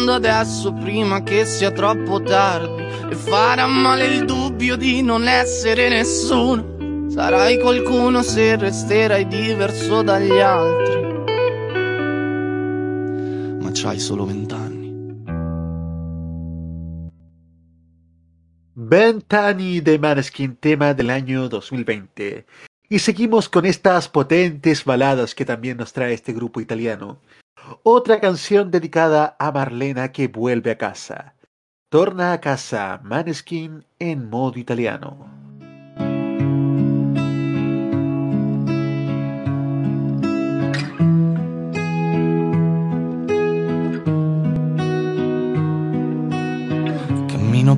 [0.00, 5.88] scrivendo adesso prima che sia troppo tardi E farà male il dubbio di non essere
[5.88, 11.02] nessuno Sarai qualcuno se resterai diverso dagli altri
[13.60, 14.78] Ma c'hai solo vent'anni
[18.82, 22.44] Ventani de Maneskin, tema del año 2020.
[22.88, 27.20] Y seguimos con estas potentes baladas que también nos trae este grupo italiano.
[27.82, 31.34] Otra canción dedicada a Marlena que vuelve a casa.
[31.88, 35.38] Torna a casa Maneskin en modo italiano.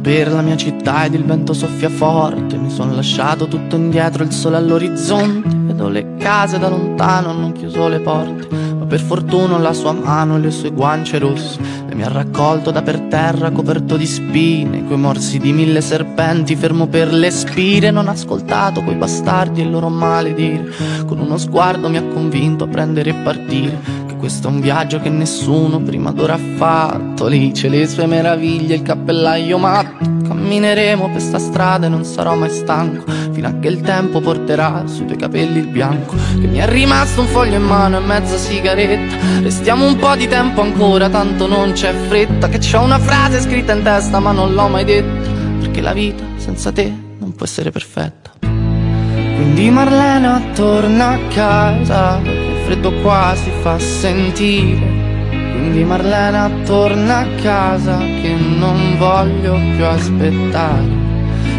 [0.03, 4.33] Per la mia città ed il vento soffia forte Mi sono lasciato tutto indietro, il
[4.33, 9.93] sole all'orizzonte Vedo le case da lontano, hanno chiuso le porte per fortuna la sua
[9.93, 11.59] mano e le sue guance rosse
[11.89, 16.55] E mi ha raccolto da per terra coperto di spine Coi morsi di mille serpenti
[16.57, 20.71] fermo per le spire Non ho ascoltato quei bastardi e il loro maledire
[21.07, 25.09] Con uno sguardo mi ha convinto a prendere e partire questo è un viaggio che
[25.09, 27.27] nessuno prima d'ora ha fatto.
[27.27, 32.37] Lì c'è le sue meraviglie, il cappellaio matto Cammineremo per sta strada e non sarò
[32.37, 36.59] mai stanco Fino a che il tempo porterà sui tuoi capelli il bianco Che mi
[36.59, 41.09] è rimasto un foglio in mano e mezza sigaretta Restiamo un po' di tempo ancora,
[41.09, 44.85] tanto non c'è fretta Che c'ho una frase scritta in testa ma non l'ho mai
[44.85, 45.31] detta
[45.61, 52.43] Perché la vita senza te non può essere perfetta Quindi Marlena torna a casa
[52.73, 55.11] freddo qua si fa sentire.
[55.31, 61.02] Quindi Marlena torna a casa che non voglio più aspettare.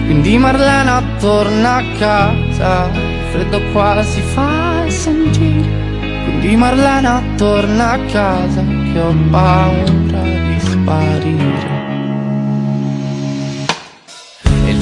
[0.05, 5.81] Quindi Marlena torna a casa, il freddo qua si fa sentire.
[6.23, 11.82] Quindi Marlena torna a casa che ho paura di sparire.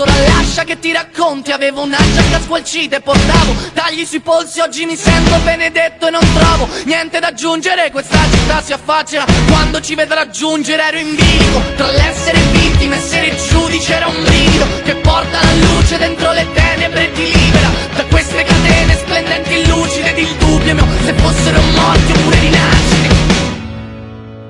[0.00, 1.52] solo lascia che ti racconti.
[1.52, 4.60] Avevo una giacca squalcita e portavo Tagli sui polsi.
[4.60, 7.90] Oggi mi sento benedetto e non trovo Niente da aggiungere.
[7.90, 10.82] Questa città si affaccia Quando ci vedrà giungere.
[10.82, 13.94] Ero in bilico Tra l'essere vittima e essere giudice.
[13.94, 17.68] Era un brivido Che porta la luce dentro le tenebre E ti libera.
[17.94, 23.08] Da queste catene Splendenti lucide ed il dubbio mio Se fossero morti oppure rinascite.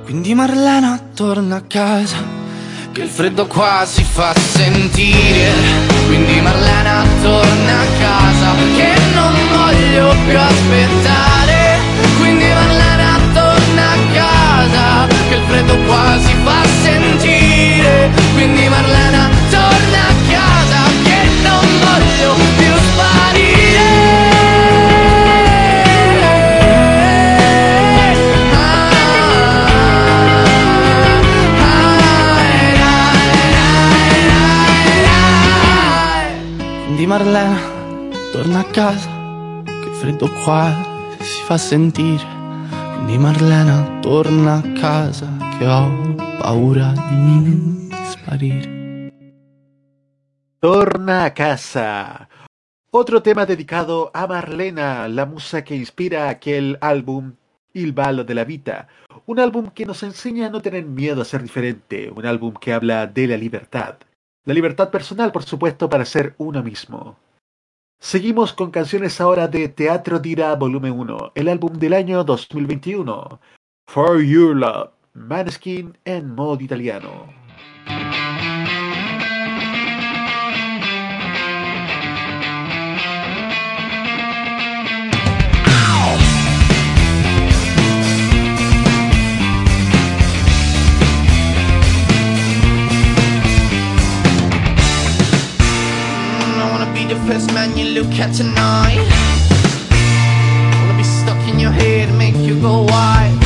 [0.04, 2.39] Quindi Marlena torna a casa
[2.92, 5.52] Che il freddo qua si fa sentire
[6.06, 11.78] Quindi Marlena torna a casa Che non voglio più aspettare.
[12.18, 18.10] Quindi Marlena torna a casa Che il freddo qua si fa sentire.
[18.34, 19.19] Quindi Marlena
[37.10, 37.58] Marlena
[38.30, 39.10] torna a casa
[39.64, 40.70] Che freddo qua
[41.18, 42.24] si fa sentire
[42.94, 45.26] Quindi Marlena torna a casa
[45.58, 49.10] Che ho paura di sparire
[50.60, 52.28] Torna a casa.
[52.90, 57.34] Otro tema dedicado a Marlena, la musa que inspira aquel álbum
[57.72, 58.86] Il ballo de la vita.
[59.26, 62.72] Un álbum que nos enseña a no tener miedo a ser diferente, un álbum que
[62.72, 63.96] habla de la libertad.
[64.44, 67.16] La libertad personal, por supuesto, para ser uno mismo.
[67.98, 73.38] Seguimos con canciones ahora de Teatro Dira Volumen 1, el álbum del año 2021.
[73.86, 77.39] For Your Love, Maneskin en modo italiano.
[97.10, 99.02] The first man you look at tonight.
[100.78, 103.38] Wanna be stuck in your head and make you go wild.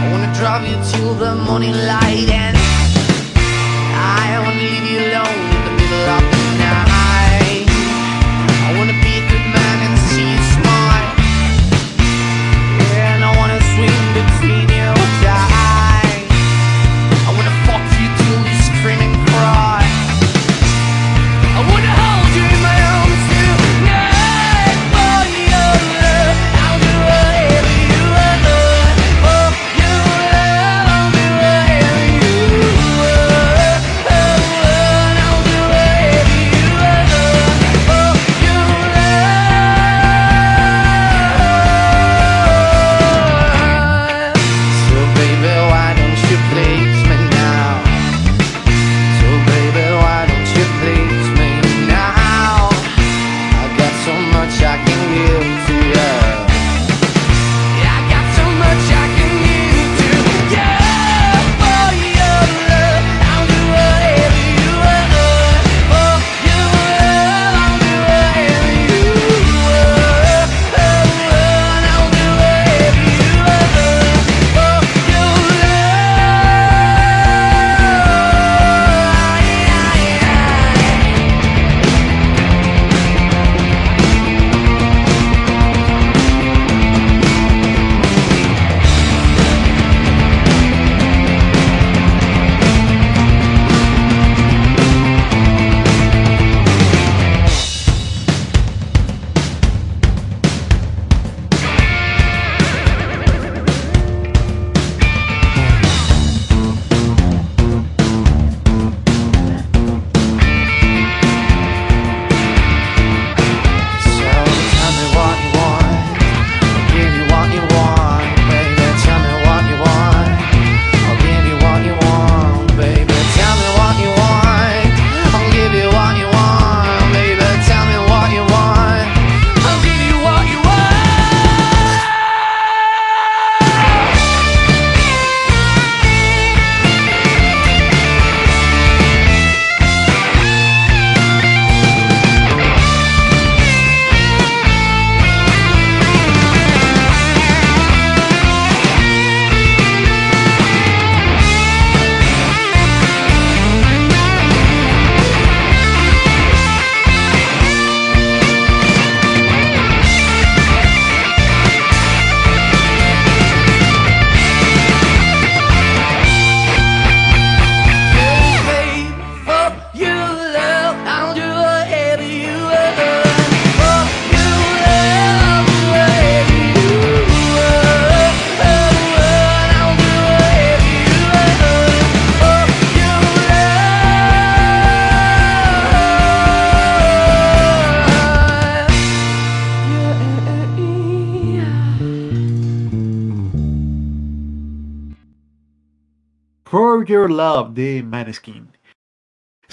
[0.00, 5.60] I wanna drive you till the morning light and I wanna leave you alone in
[5.66, 6.51] the middle of the night.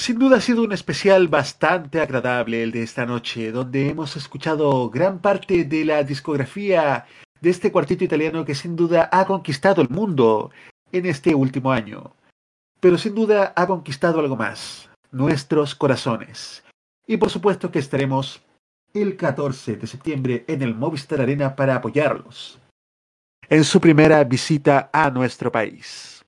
[0.10, 4.90] Sin duda ha sido un especial bastante agradable el de esta noche, donde hemos escuchado
[4.90, 7.06] gran parte de la discografía
[7.40, 10.50] de este cuartito italiano que sin duda ha conquistado el mundo
[10.92, 12.16] en este último año.
[12.80, 16.64] Pero sin duda ha conquistado algo más, nuestros corazones.
[17.06, 18.42] Y por supuesto que estaremos
[18.96, 22.60] el 14 de septiembre en el Movistar Arena para apoyarlos
[23.48, 26.19] en su primera visita a nuestro país.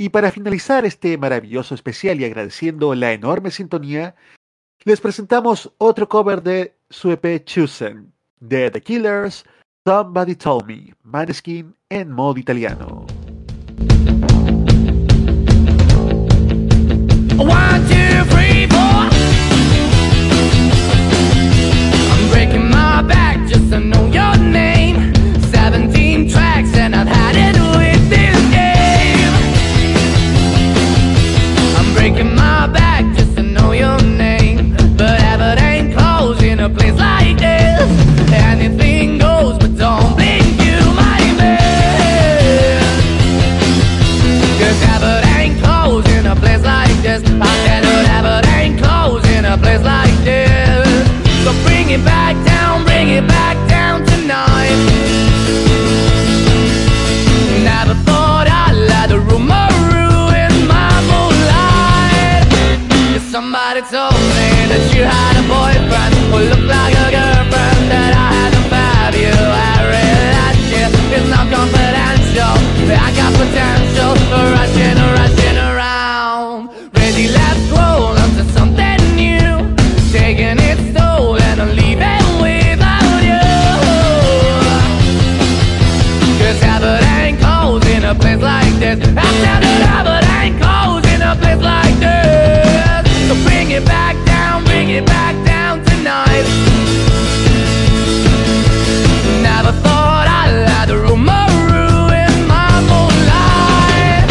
[0.00, 4.14] Y para finalizar este maravilloso especial y agradeciendo la enorme sintonía,
[4.84, 9.44] les presentamos otro cover de su EP Chosen, de The Killers,
[9.84, 13.06] Somebody Told Me, Maneskin en modo italiano.
[17.36, 19.08] One, two, three, four.
[95.00, 96.46] Back down tonight.
[99.42, 104.26] Never thought I'd let rumor ruin my moonlight.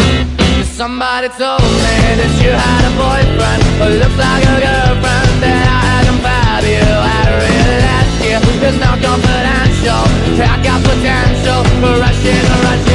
[0.66, 5.80] Somebody told me that you had a boyfriend who looks like a girlfriend that I
[5.88, 6.82] had fab you.
[6.82, 8.38] I really realized you.
[8.68, 10.04] It's not confidential.
[10.42, 12.87] I got potential for rushing, rushing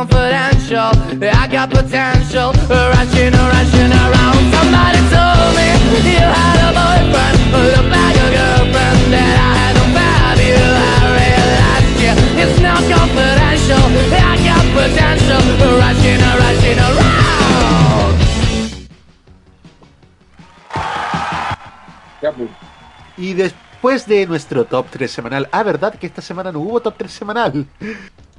[0.00, 0.92] confidential.
[1.20, 2.52] I got potential,
[2.96, 4.40] rushing, rushing around.
[4.56, 5.68] Somebody told me
[6.08, 10.56] you had a boyfriend looked like a girlfriend that I hadn't fab you.
[10.56, 11.92] I realized
[12.40, 13.84] it's not confidential.
[14.16, 15.42] I got potential,
[15.84, 18.16] rushing, rushing around.
[23.18, 26.96] Y después de nuestro top 3 semanal, ah, ¿verdad que esta semana no hubo top
[26.96, 27.66] 3 semanal?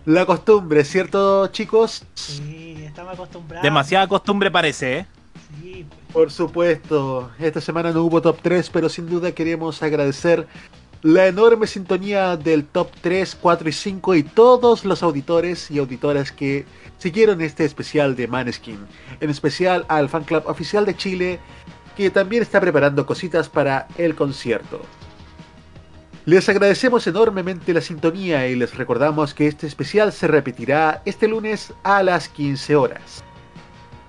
[0.06, 2.03] La costumbre, ¿cierto, chicos?
[2.15, 3.64] Sí, estamos acostumbrados.
[3.64, 5.06] Demasiada costumbre parece, ¿eh?
[5.61, 6.02] Sí, pues.
[6.11, 10.48] Por supuesto, esta semana no hubo top 3, pero sin duda queremos agradecer
[11.03, 16.32] la enorme sintonía del top 3, 4 y 5 y todos los auditores y auditoras
[16.32, 16.65] que
[16.98, 18.80] siguieron este especial de Maneskin.
[19.19, 21.40] En especial al fan club oficial de Chile,
[21.95, 24.82] que también está preparando cositas para el concierto.
[26.26, 31.73] Les agradecemos enormemente la sintonía y les recordamos que este especial se repetirá este lunes
[31.81, 33.23] a las 15 horas.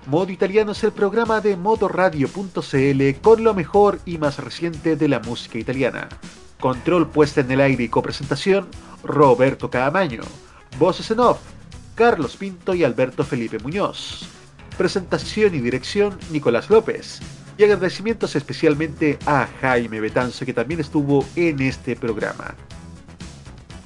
[0.05, 5.21] Modo Italiano es el programa de modoradio.cl con lo mejor y más reciente de la
[5.21, 6.07] música italiana.
[6.59, 8.67] Control puesta en el aire y copresentación,
[9.03, 10.21] Roberto Caamaño.
[10.77, 11.39] Voces en off,
[11.95, 14.27] Carlos Pinto y Alberto Felipe Muñoz.
[14.77, 17.21] Presentación y dirección, Nicolás López.
[17.57, 22.55] Y agradecimientos especialmente a Jaime Betanzo que también estuvo en este programa.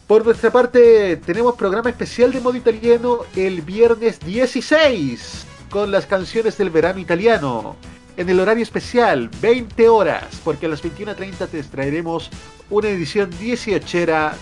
[0.08, 6.58] Por nuestra parte, tenemos programa especial de modo italiano el viernes 16 con las canciones
[6.58, 7.76] del verano italiano.
[8.16, 12.30] En el horario especial, 20 horas, porque a las 21.30 te traeremos
[12.70, 13.98] una edición 18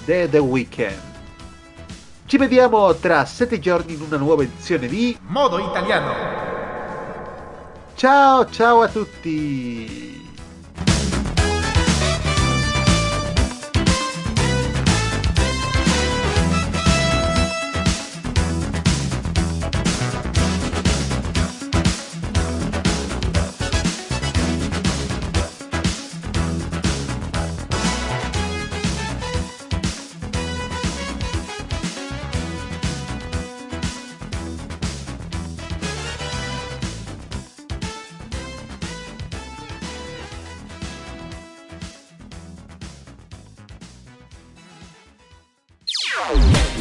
[0.06, 1.16] de The Weeknd.
[2.28, 6.65] Ci vediamo tra 7 giorni in una nuova edizione di Modo italiano.
[7.96, 10.05] Ciao ciao a tutti!